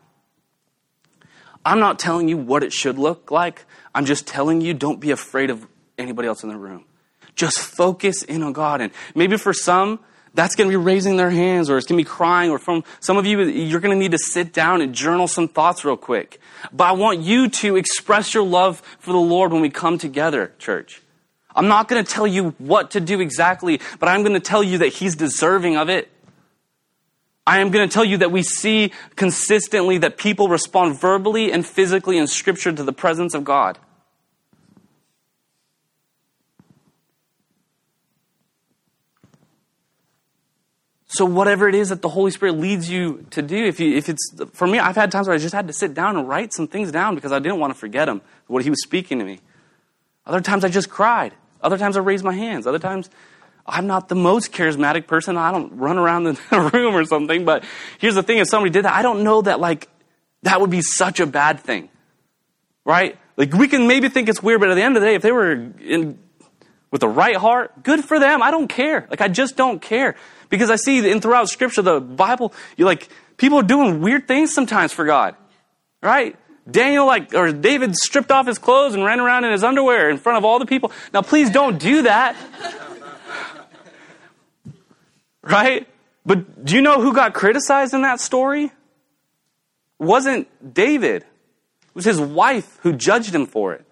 I'm 1.64 1.78
not 1.78 1.98
telling 1.98 2.28
you 2.28 2.37
what 2.37 2.64
it 2.64 2.72
should 2.72 2.98
look 2.98 3.30
like. 3.30 3.64
I'm 3.94 4.04
just 4.04 4.26
telling 4.26 4.61
you 4.61 4.74
don't 4.74 5.00
be 5.00 5.12
afraid 5.12 5.50
of 5.50 5.66
anybody 5.96 6.26
else 6.26 6.42
in 6.42 6.48
the 6.48 6.57
room. 6.57 6.85
Just 7.37 7.59
focus 7.61 8.22
in 8.24 8.42
on 8.42 8.52
God. 8.52 8.80
And 8.80 8.92
maybe 9.14 9.37
for 9.37 9.52
some, 9.52 10.00
that's 10.35 10.57
going 10.57 10.68
to 10.68 10.77
be 10.77 10.83
raising 10.83 11.16
their 11.16 11.31
hands 11.31 11.70
or 11.70 11.79
it's 11.79 11.87
going 11.87 11.99
to 11.99 12.05
be 12.05 12.09
crying 12.09 12.51
or 12.51 12.59
from 12.59 12.85
some 13.01 13.16
of 13.16 13.25
you 13.25 13.40
you're 13.42 13.81
going 13.81 13.94
to 13.94 13.99
need 13.99 14.11
to 14.11 14.18
sit 14.18 14.53
down 14.53 14.83
and 14.83 14.94
journal 14.94 15.27
some 15.27 15.49
thoughts 15.49 15.85
real 15.85 15.97
quick. 15.97 16.40
But 16.73 16.85
i 16.85 16.92
want 16.92 17.20
you 17.20 17.49
to 17.49 17.77
express 17.77 18.35
your 18.35 18.44
love 18.44 18.83
for 18.99 19.12
the 19.12 19.18
lord 19.18 19.53
when 19.53 19.62
we 19.62 19.70
come 19.70 19.99
together 19.99 20.53
church. 20.59 21.01
I'm 21.57 21.68
not 21.68 21.88
going 21.88 22.05
to 22.05 22.11
tell 22.11 22.27
you 22.27 22.51
what 22.59 22.90
to 22.92 23.01
do 23.01 23.20
exactly 23.20 23.81
but 23.99 24.09
i'm 24.09 24.23
going 24.23 24.35
to 24.35 24.40
tell 24.40 24.62
you 24.62 24.79
that 24.79 24.88
he's 24.88 25.16
deserving 25.16 25.77
of 25.77 25.88
it. 25.88 26.11
I 27.47 27.59
am 27.59 27.70
going 27.70 27.87
to 27.87 27.92
tell 27.92 28.05
you 28.05 28.16
that 28.18 28.33
we 28.33 28.42
see 28.42 28.90
consistently 29.16 29.99
that 29.99 30.16
people 30.16 30.49
respond 30.49 30.99
verbally 30.99 31.53
and 31.53 31.64
physically 31.64 32.16
in 32.16 32.27
Scripture 32.27 32.73
to 32.73 32.83
the 32.83 32.92
presence 32.92 33.35
of 33.35 33.44
God. 33.44 33.79
So 41.14 41.24
whatever 41.24 41.68
it 41.68 41.77
is 41.77 41.90
that 41.90 42.03
the 42.03 42.09
Holy 42.09 42.33
Spirit 42.33 42.59
leads 42.59 42.90
you 42.90 43.24
to 43.31 43.40
do, 43.40 43.64
if 43.64 43.79
you, 43.79 43.96
if 43.96 44.09
it's 44.09 44.35
for 44.53 44.66
me, 44.66 44.81
I've 44.81 44.96
had 44.96 45.12
times 45.12 45.29
where 45.29 45.37
I 45.37 45.38
just 45.38 45.55
had 45.55 45.68
to 45.68 45.72
sit 45.72 45.94
down 45.94 46.16
and 46.16 46.29
write 46.29 46.53
some 46.53 46.66
things 46.66 46.90
down 46.90 47.14
because 47.14 47.31
I 47.31 47.38
didn't 47.38 47.61
want 47.61 47.72
to 47.72 47.79
forget 47.79 48.09
him, 48.09 48.20
what 48.48 48.64
he 48.64 48.70
was 48.70 48.83
speaking 48.83 49.20
to 49.20 49.24
me. 49.24 49.38
Other 50.27 50.40
times 50.40 50.64
I 50.64 50.68
just 50.68 50.90
cried. 50.90 51.33
Other 51.62 51.79
times 51.79 51.96
I 51.96 52.00
raised 52.00 52.24
my 52.24 52.33
hands. 52.33 52.66
Other 52.66 52.81
times 52.81 53.11
I'm 53.64 53.87
not 53.87 54.09
the 54.09 54.16
most 54.16 54.53
charismatic 54.53 55.07
person. 55.07 55.37
I 55.37 55.53
don't 55.53 55.77
run 55.77 55.98
around 55.98 56.24
the 56.24 56.70
room 56.74 56.96
or 56.96 57.05
something. 57.05 57.44
But 57.44 57.62
here's 58.00 58.16
the 58.16 58.24
thing: 58.24 58.38
if 58.38 58.48
somebody 58.48 58.70
did 58.72 58.85
that, 58.85 58.92
I 58.94 59.03
don't 59.03 59.22
know 59.22 59.40
that 59.42 59.61
like 59.61 59.88
that 60.42 60.61
would 60.61 60.70
be 60.70 60.83
such 60.83 61.20
a 61.20 61.27
bad 61.27 61.61
thing, 61.61 61.90
right? 62.85 63.16
Like 63.37 63.53
we 63.53 63.68
can 63.68 63.87
maybe 63.87 64.09
think 64.09 64.29
it's 64.29 64.42
weird, 64.42 64.59
but 64.59 64.68
at 64.68 64.74
the 64.74 64.83
end 64.83 64.96
of 64.96 65.03
the 65.03 65.09
day, 65.09 65.14
if 65.14 65.22
they 65.22 65.33
were 65.33 65.53
in 65.53 66.18
with 66.90 67.03
the 67.03 67.09
right 67.09 67.37
heart, 67.37 67.83
good 67.83 68.05
for 68.05 68.18
them. 68.18 68.42
I 68.42 68.50
don't 68.50 68.68
care. 68.68 69.07
Like 69.11 69.20
I 69.20 69.29
just 69.29 69.57
don't 69.57 69.81
care. 69.81 70.16
Because 70.48 70.70
I 70.70 70.76
see 70.76 71.09
in 71.11 71.20
throughout 71.20 71.48
Scripture, 71.48 71.83
the 71.83 72.00
Bible, 72.00 72.52
you 72.76 72.85
like 72.85 73.09
people 73.37 73.59
are 73.59 73.64
doing 73.64 74.00
weird 74.00 74.28
things 74.28 74.52
sometimes 74.52 74.92
for 74.92 75.04
God, 75.04 75.35
right? 76.02 76.37
Daniel, 76.70 77.07
like, 77.07 77.35
or 77.35 77.52
David 77.52 77.94
stripped 77.94 78.30
off 78.30 78.46
his 78.46 78.59
clothes 78.59 78.94
and 78.94 79.04
ran 79.04 79.20
around 79.20 79.44
in 79.44 79.52
his 79.52 79.62
underwear 79.62 80.09
in 80.09 80.16
front 80.16 80.38
of 80.38 80.44
all 80.44 80.59
the 80.59 80.66
people. 80.66 80.92
Now, 81.12 81.20
please 81.22 81.50
don't 81.50 81.78
do 81.78 82.02
that. 82.02 82.37
right? 85.42 85.87
But 86.24 86.64
do 86.64 86.74
you 86.74 86.80
know 86.80 87.02
who 87.02 87.12
got 87.12 87.35
criticized 87.35 87.92
in 87.92 88.02
that 88.02 88.18
story? 88.18 88.64
It 88.64 88.72
wasn't 89.98 90.74
David. 90.74 91.22
It 91.22 91.94
was 91.94 92.07
his 92.07 92.20
wife 92.20 92.78
who 92.83 92.94
judged 92.94 93.35
him 93.35 93.46
for 93.46 93.74
it. 93.74 93.85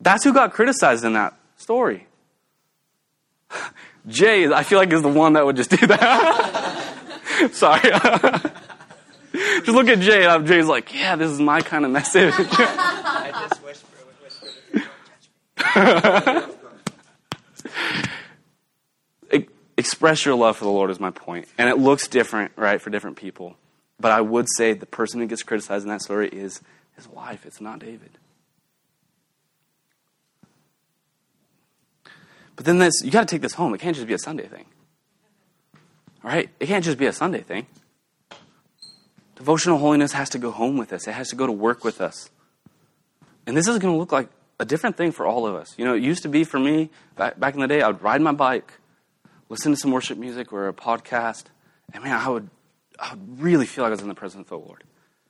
That's 0.00 0.22
who 0.22 0.32
got 0.32 0.52
criticized 0.52 1.04
in 1.04 1.14
that 1.14 1.36
story. 1.56 2.06
Jay, 4.08 4.46
I 4.50 4.62
feel 4.62 4.78
like 4.78 4.92
is 4.92 5.02
the 5.02 5.08
one 5.08 5.34
that 5.34 5.44
would 5.44 5.56
just 5.56 5.70
do 5.70 5.86
that. 5.86 6.94
Sorry. 7.52 7.80
just 9.32 9.68
look 9.68 9.88
at 9.88 10.00
Jay. 10.00 10.26
And 10.26 10.46
Jay's 10.46 10.66
like, 10.66 10.92
yeah, 10.94 11.16
this 11.16 11.30
is 11.30 11.40
my 11.40 11.60
kind 11.60 11.84
of 11.84 11.90
message. 11.90 12.34
I 12.38 13.48
just 13.48 13.62
whisper, 13.62 13.86
whisper, 14.22 14.48
Express 19.76 20.24
your 20.24 20.34
love 20.34 20.56
for 20.56 20.64
the 20.64 20.70
Lord 20.72 20.90
is 20.90 20.98
my 20.98 21.12
point. 21.12 21.46
And 21.56 21.68
it 21.68 21.78
looks 21.78 22.08
different, 22.08 22.50
right, 22.56 22.82
for 22.82 22.90
different 22.90 23.16
people. 23.16 23.56
But 24.00 24.10
I 24.10 24.20
would 24.20 24.48
say 24.56 24.72
the 24.72 24.86
person 24.86 25.20
who 25.20 25.26
gets 25.26 25.44
criticized 25.44 25.84
in 25.84 25.88
that 25.90 26.02
story 26.02 26.28
is 26.28 26.60
his 26.96 27.06
wife. 27.06 27.46
It's 27.46 27.60
not 27.60 27.78
David. 27.78 28.10
But 32.58 32.64
then 32.64 32.78
this, 32.78 33.04
you 33.04 33.12
got 33.12 33.20
to 33.20 33.32
take 33.32 33.40
this 33.40 33.54
home. 33.54 33.72
It 33.72 33.78
can't 33.78 33.94
just 33.94 34.08
be 34.08 34.14
a 34.14 34.18
Sunday 34.18 34.48
thing. 34.48 34.64
All 36.24 36.30
right? 36.30 36.50
It 36.58 36.66
can't 36.66 36.84
just 36.84 36.98
be 36.98 37.06
a 37.06 37.12
Sunday 37.12 37.40
thing. 37.40 37.68
Devotional 39.36 39.78
holiness 39.78 40.10
has 40.10 40.28
to 40.30 40.38
go 40.38 40.50
home 40.50 40.76
with 40.76 40.92
us, 40.92 41.06
it 41.06 41.12
has 41.12 41.28
to 41.28 41.36
go 41.36 41.46
to 41.46 41.52
work 41.52 41.84
with 41.84 42.00
us. 42.00 42.30
And 43.46 43.56
this 43.56 43.68
is 43.68 43.78
going 43.78 43.94
to 43.94 43.96
look 43.96 44.10
like 44.10 44.28
a 44.58 44.64
different 44.64 44.96
thing 44.96 45.12
for 45.12 45.24
all 45.24 45.46
of 45.46 45.54
us. 45.54 45.72
You 45.78 45.84
know, 45.84 45.94
it 45.94 46.02
used 46.02 46.24
to 46.24 46.28
be 46.28 46.42
for 46.42 46.58
me, 46.58 46.90
back, 47.14 47.38
back 47.38 47.54
in 47.54 47.60
the 47.60 47.68
day, 47.68 47.80
I 47.80 47.86
would 47.86 48.02
ride 48.02 48.20
my 48.22 48.32
bike, 48.32 48.72
listen 49.48 49.70
to 49.70 49.78
some 49.78 49.92
worship 49.92 50.18
music 50.18 50.52
or 50.52 50.66
a 50.66 50.72
podcast, 50.72 51.44
and 51.94 52.02
man, 52.02 52.18
I 52.20 52.28
would, 52.28 52.50
I 52.98 53.10
would 53.10 53.40
really 53.40 53.66
feel 53.66 53.84
like 53.84 53.90
I 53.90 53.92
was 53.92 54.02
in 54.02 54.08
the 54.08 54.16
presence 54.16 54.46
of 54.46 54.48
the 54.48 54.58
Lord. 54.58 54.82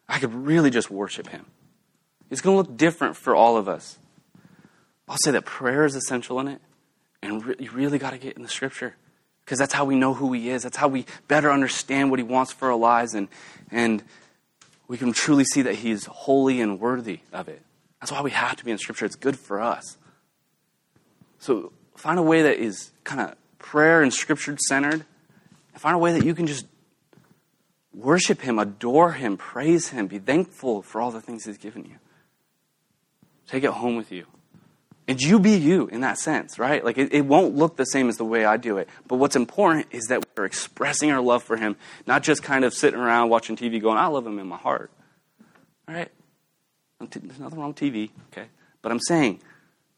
I 0.08 0.18
could 0.18 0.32
really 0.32 0.70
just 0.70 0.90
worship 0.90 1.28
Him. 1.28 1.44
It's 2.30 2.40
going 2.40 2.54
to 2.54 2.70
look 2.70 2.78
different 2.78 3.18
for 3.18 3.36
all 3.36 3.58
of 3.58 3.68
us. 3.68 3.98
I'll 5.06 5.18
say 5.18 5.32
that 5.32 5.44
prayer 5.44 5.84
is 5.84 5.94
essential 5.94 6.40
in 6.40 6.48
it. 6.48 6.62
And 7.22 7.44
re- 7.44 7.56
you 7.58 7.70
really 7.70 7.98
got 7.98 8.10
to 8.10 8.18
get 8.18 8.36
in 8.36 8.42
the 8.42 8.48
scripture 8.48 8.94
because 9.44 9.58
that's 9.58 9.72
how 9.72 9.84
we 9.84 9.96
know 9.96 10.14
who 10.14 10.32
he 10.32 10.50
is. 10.50 10.62
That's 10.62 10.76
how 10.76 10.88
we 10.88 11.06
better 11.26 11.50
understand 11.50 12.10
what 12.10 12.18
he 12.18 12.22
wants 12.22 12.52
for 12.52 12.70
our 12.70 12.78
lives. 12.78 13.14
And, 13.14 13.28
and 13.70 14.02
we 14.88 14.98
can 14.98 15.12
truly 15.12 15.44
see 15.44 15.62
that 15.62 15.76
he's 15.76 16.06
holy 16.06 16.60
and 16.60 16.80
worthy 16.80 17.20
of 17.32 17.48
it. 17.48 17.62
That's 18.00 18.12
why 18.12 18.20
we 18.22 18.30
have 18.30 18.56
to 18.56 18.64
be 18.64 18.70
in 18.70 18.78
Scripture. 18.78 19.04
It's 19.04 19.16
good 19.16 19.38
for 19.38 19.60
us. 19.60 19.96
So 21.38 21.72
find 21.96 22.18
a 22.18 22.22
way 22.22 22.42
that 22.42 22.58
is 22.58 22.90
kind 23.04 23.20
of 23.20 23.36
prayer 23.58 24.02
and 24.02 24.12
Scripture 24.12 24.56
centered. 24.68 25.04
Find 25.74 25.94
a 25.94 25.98
way 25.98 26.12
that 26.12 26.24
you 26.24 26.34
can 26.34 26.46
just 26.46 26.66
worship 27.94 28.40
Him, 28.40 28.58
adore 28.58 29.12
Him, 29.12 29.36
praise 29.36 29.88
Him, 29.88 30.08
be 30.08 30.18
thankful 30.18 30.82
for 30.82 31.00
all 31.00 31.10
the 31.10 31.20
things 31.20 31.44
He's 31.44 31.58
given 31.58 31.84
you. 31.84 31.96
Take 33.46 33.64
it 33.64 33.70
home 33.70 33.96
with 33.96 34.10
you. 34.10 34.26
And 35.08 35.18
you 35.18 35.40
be 35.40 35.52
you 35.52 35.86
in 35.86 36.02
that 36.02 36.18
sense, 36.18 36.58
right? 36.58 36.84
Like 36.84 36.98
it, 36.98 37.14
it, 37.14 37.24
won't 37.24 37.56
look 37.56 37.76
the 37.78 37.86
same 37.86 38.10
as 38.10 38.18
the 38.18 38.26
way 38.26 38.44
I 38.44 38.58
do 38.58 38.76
it. 38.76 38.90
But 39.06 39.16
what's 39.16 39.36
important 39.36 39.86
is 39.90 40.04
that 40.08 40.22
we're 40.36 40.44
expressing 40.44 41.10
our 41.10 41.22
love 41.22 41.42
for 41.42 41.56
him, 41.56 41.76
not 42.06 42.22
just 42.22 42.42
kind 42.42 42.62
of 42.62 42.74
sitting 42.74 43.00
around 43.00 43.30
watching 43.30 43.56
TV 43.56 43.80
going, 43.80 43.96
I 43.96 44.06
love 44.08 44.26
him 44.26 44.38
in 44.38 44.46
my 44.46 44.58
heart. 44.58 44.90
All 45.88 45.94
right? 45.94 46.10
There's 47.00 47.38
nothing 47.38 47.58
wrong 47.58 47.68
with 47.68 47.78
TV, 47.78 48.10
okay? 48.30 48.48
But 48.82 48.92
I'm 48.92 49.00
saying, 49.00 49.40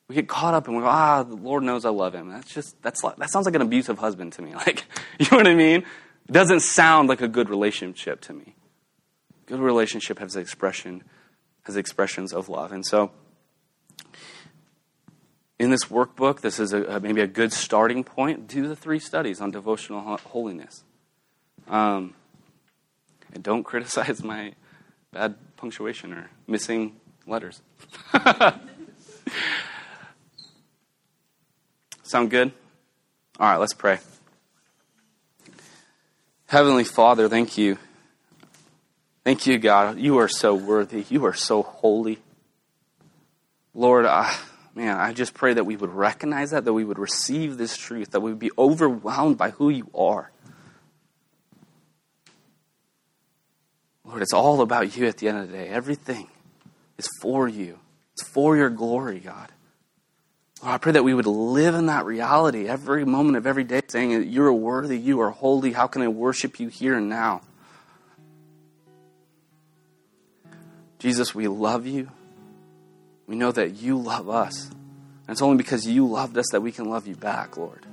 we 0.07 0.15
get 0.15 0.29
caught 0.29 0.55
up 0.55 0.69
and 0.69 0.77
we 0.77 0.83
go, 0.83 0.89
ah, 0.89 1.25
the 1.25 1.35
Lord 1.35 1.65
knows 1.65 1.85
I 1.85 1.91
love 1.91 2.15
him. 2.15 2.29
That's 2.29 2.53
just, 2.53 2.81
that's 2.81 3.03
like, 3.03 3.17
that 3.17 3.31
sounds 3.31 3.47
like 3.47 3.57
an 3.57 3.63
abusive 3.63 3.99
husband 3.99 4.35
to 4.35 4.43
me. 4.43 4.55
Like, 4.55 4.85
you 5.19 5.27
know 5.33 5.39
what 5.39 5.49
I 5.49 5.55
mean? 5.55 5.85
It 6.29 6.33
doesn't 6.33 6.61
sound 6.61 7.09
like 7.09 7.21
a 7.21 7.29
good 7.29 7.51
relationship 7.51 8.21
to 8.23 8.33
me. 8.33 8.55
Good 9.47 9.59
relationship 9.59 10.21
has 10.21 10.37
expression, 10.37 11.03
has 11.65 11.77
expressions 11.77 12.33
of 12.33 12.49
love. 12.49 12.71
And 12.71 12.87
so, 12.87 13.11
in 15.61 15.71
this 15.71 15.85
workbook, 15.85 16.41
this 16.41 16.59
is 16.59 16.73
a, 16.73 16.99
maybe 17.01 17.21
a 17.21 17.27
good 17.27 17.53
starting 17.53 18.03
point. 18.03 18.49
Do 18.49 18.67
the 18.67 18.75
three 18.75 18.99
studies 18.99 19.43
on 19.43 19.51
devotional 19.51 20.17
holiness. 20.17 20.85
Um, 21.69 22.15
and 23.35 23.43
don't 23.43 23.63
criticize 23.63 24.25
my 24.25 24.55
bad 25.13 25.35
punctuation 25.59 26.15
or 26.15 26.31
missing 26.47 26.97
letters. 27.27 27.61
Sound 32.05 32.31
good? 32.31 32.53
All 33.39 33.51
right, 33.51 33.59
let's 33.59 33.75
pray. 33.75 33.99
Heavenly 36.47 36.85
Father, 36.85 37.29
thank 37.29 37.59
you. 37.59 37.77
Thank 39.25 39.47
you, 39.47 39.59
God. 39.59 39.99
You 39.99 40.17
are 40.21 40.29
so 40.29 40.55
worthy. 40.55 41.05
You 41.11 41.27
are 41.27 41.35
so 41.35 41.63
holy. 41.63 42.19
Lord, 43.75 44.07
I 44.07 44.35
man, 44.81 44.97
I 44.97 45.13
just 45.13 45.35
pray 45.35 45.53
that 45.53 45.65
we 45.65 45.77
would 45.77 45.93
recognize 45.93 46.53
that, 46.53 46.65
that 46.65 46.73
we 46.73 46.85
would 46.85 46.99
receive 46.99 47.59
this 47.59 47.77
truth, 47.77 48.13
that 48.13 48.21
we 48.21 48.31
would 48.31 48.39
be 48.39 48.51
overwhelmed 48.57 49.37
by 49.37 49.51
who 49.51 49.69
you 49.69 49.91
are. 49.95 50.31
Lord, 54.07 54.23
it's 54.23 54.33
all 54.33 54.63
about 54.63 54.97
you 54.97 55.07
at 55.07 55.19
the 55.19 55.29
end 55.29 55.37
of 55.37 55.51
the 55.51 55.59
day. 55.59 55.69
Everything 55.69 56.29
is 56.97 57.07
for 57.21 57.47
you, 57.47 57.79
it's 58.15 58.27
for 58.27 58.57
your 58.57 58.71
glory, 58.71 59.21
God. 59.21 59.53
Lord, 60.63 60.75
I 60.75 60.79
pray 60.79 60.93
that 60.93 61.05
we 61.05 61.13
would 61.13 61.27
live 61.27 61.75
in 61.75 61.87
that 61.87 62.07
reality 62.07 62.67
every 62.67 63.05
moment 63.05 63.37
of 63.37 63.47
every 63.47 63.65
day, 63.65 63.83
saying, 63.87 64.31
You 64.31 64.45
are 64.45 64.53
worthy, 64.53 64.99
you 64.99 65.21
are 65.21 65.31
holy. 65.31 65.73
How 65.73 65.89
can 65.89 66.01
I 66.01 66.09
worship 66.09 66.59
you 66.59 66.69
here 66.69 66.97
and 66.97 67.11
now? 67.11 67.43
Jesus, 70.99 71.35
we 71.35 71.49
love 71.49 71.87
you. 71.87 72.11
We 73.31 73.37
know 73.37 73.53
that 73.53 73.77
you 73.77 73.97
love 73.97 74.29
us. 74.29 74.67
And 74.67 75.29
it's 75.29 75.41
only 75.41 75.57
because 75.57 75.87
you 75.87 76.05
loved 76.05 76.37
us 76.37 76.47
that 76.51 76.63
we 76.63 76.73
can 76.73 76.91
love 76.91 77.07
you 77.07 77.15
back, 77.15 77.57
Lord. 77.57 77.87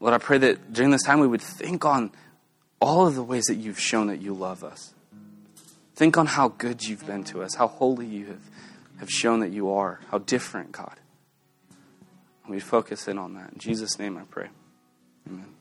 Lord, 0.00 0.14
I 0.14 0.18
pray 0.18 0.38
that 0.38 0.72
during 0.72 0.92
this 0.92 1.02
time 1.02 1.20
we 1.20 1.26
would 1.26 1.42
think 1.42 1.84
on 1.84 2.10
all 2.80 3.06
of 3.06 3.16
the 3.16 3.22
ways 3.22 3.44
that 3.48 3.56
you've 3.56 3.78
shown 3.78 4.06
that 4.06 4.22
you 4.22 4.32
love 4.32 4.64
us. 4.64 4.94
Think 5.94 6.16
on 6.16 6.24
how 6.24 6.48
good 6.48 6.82
you've 6.82 7.06
been 7.06 7.22
to 7.24 7.42
us, 7.42 7.54
how 7.54 7.66
holy 7.66 8.06
you 8.06 8.24
have, 8.28 8.40
have 9.00 9.10
shown 9.10 9.40
that 9.40 9.50
you 9.50 9.72
are, 9.72 10.00
how 10.10 10.16
different, 10.16 10.72
God. 10.72 10.98
And 12.46 12.54
we 12.54 12.60
focus 12.60 13.08
in 13.08 13.18
on 13.18 13.34
that. 13.34 13.52
In 13.52 13.58
Jesus' 13.58 13.98
name 13.98 14.16
I 14.16 14.22
pray. 14.22 14.48
Amen. 15.28 15.57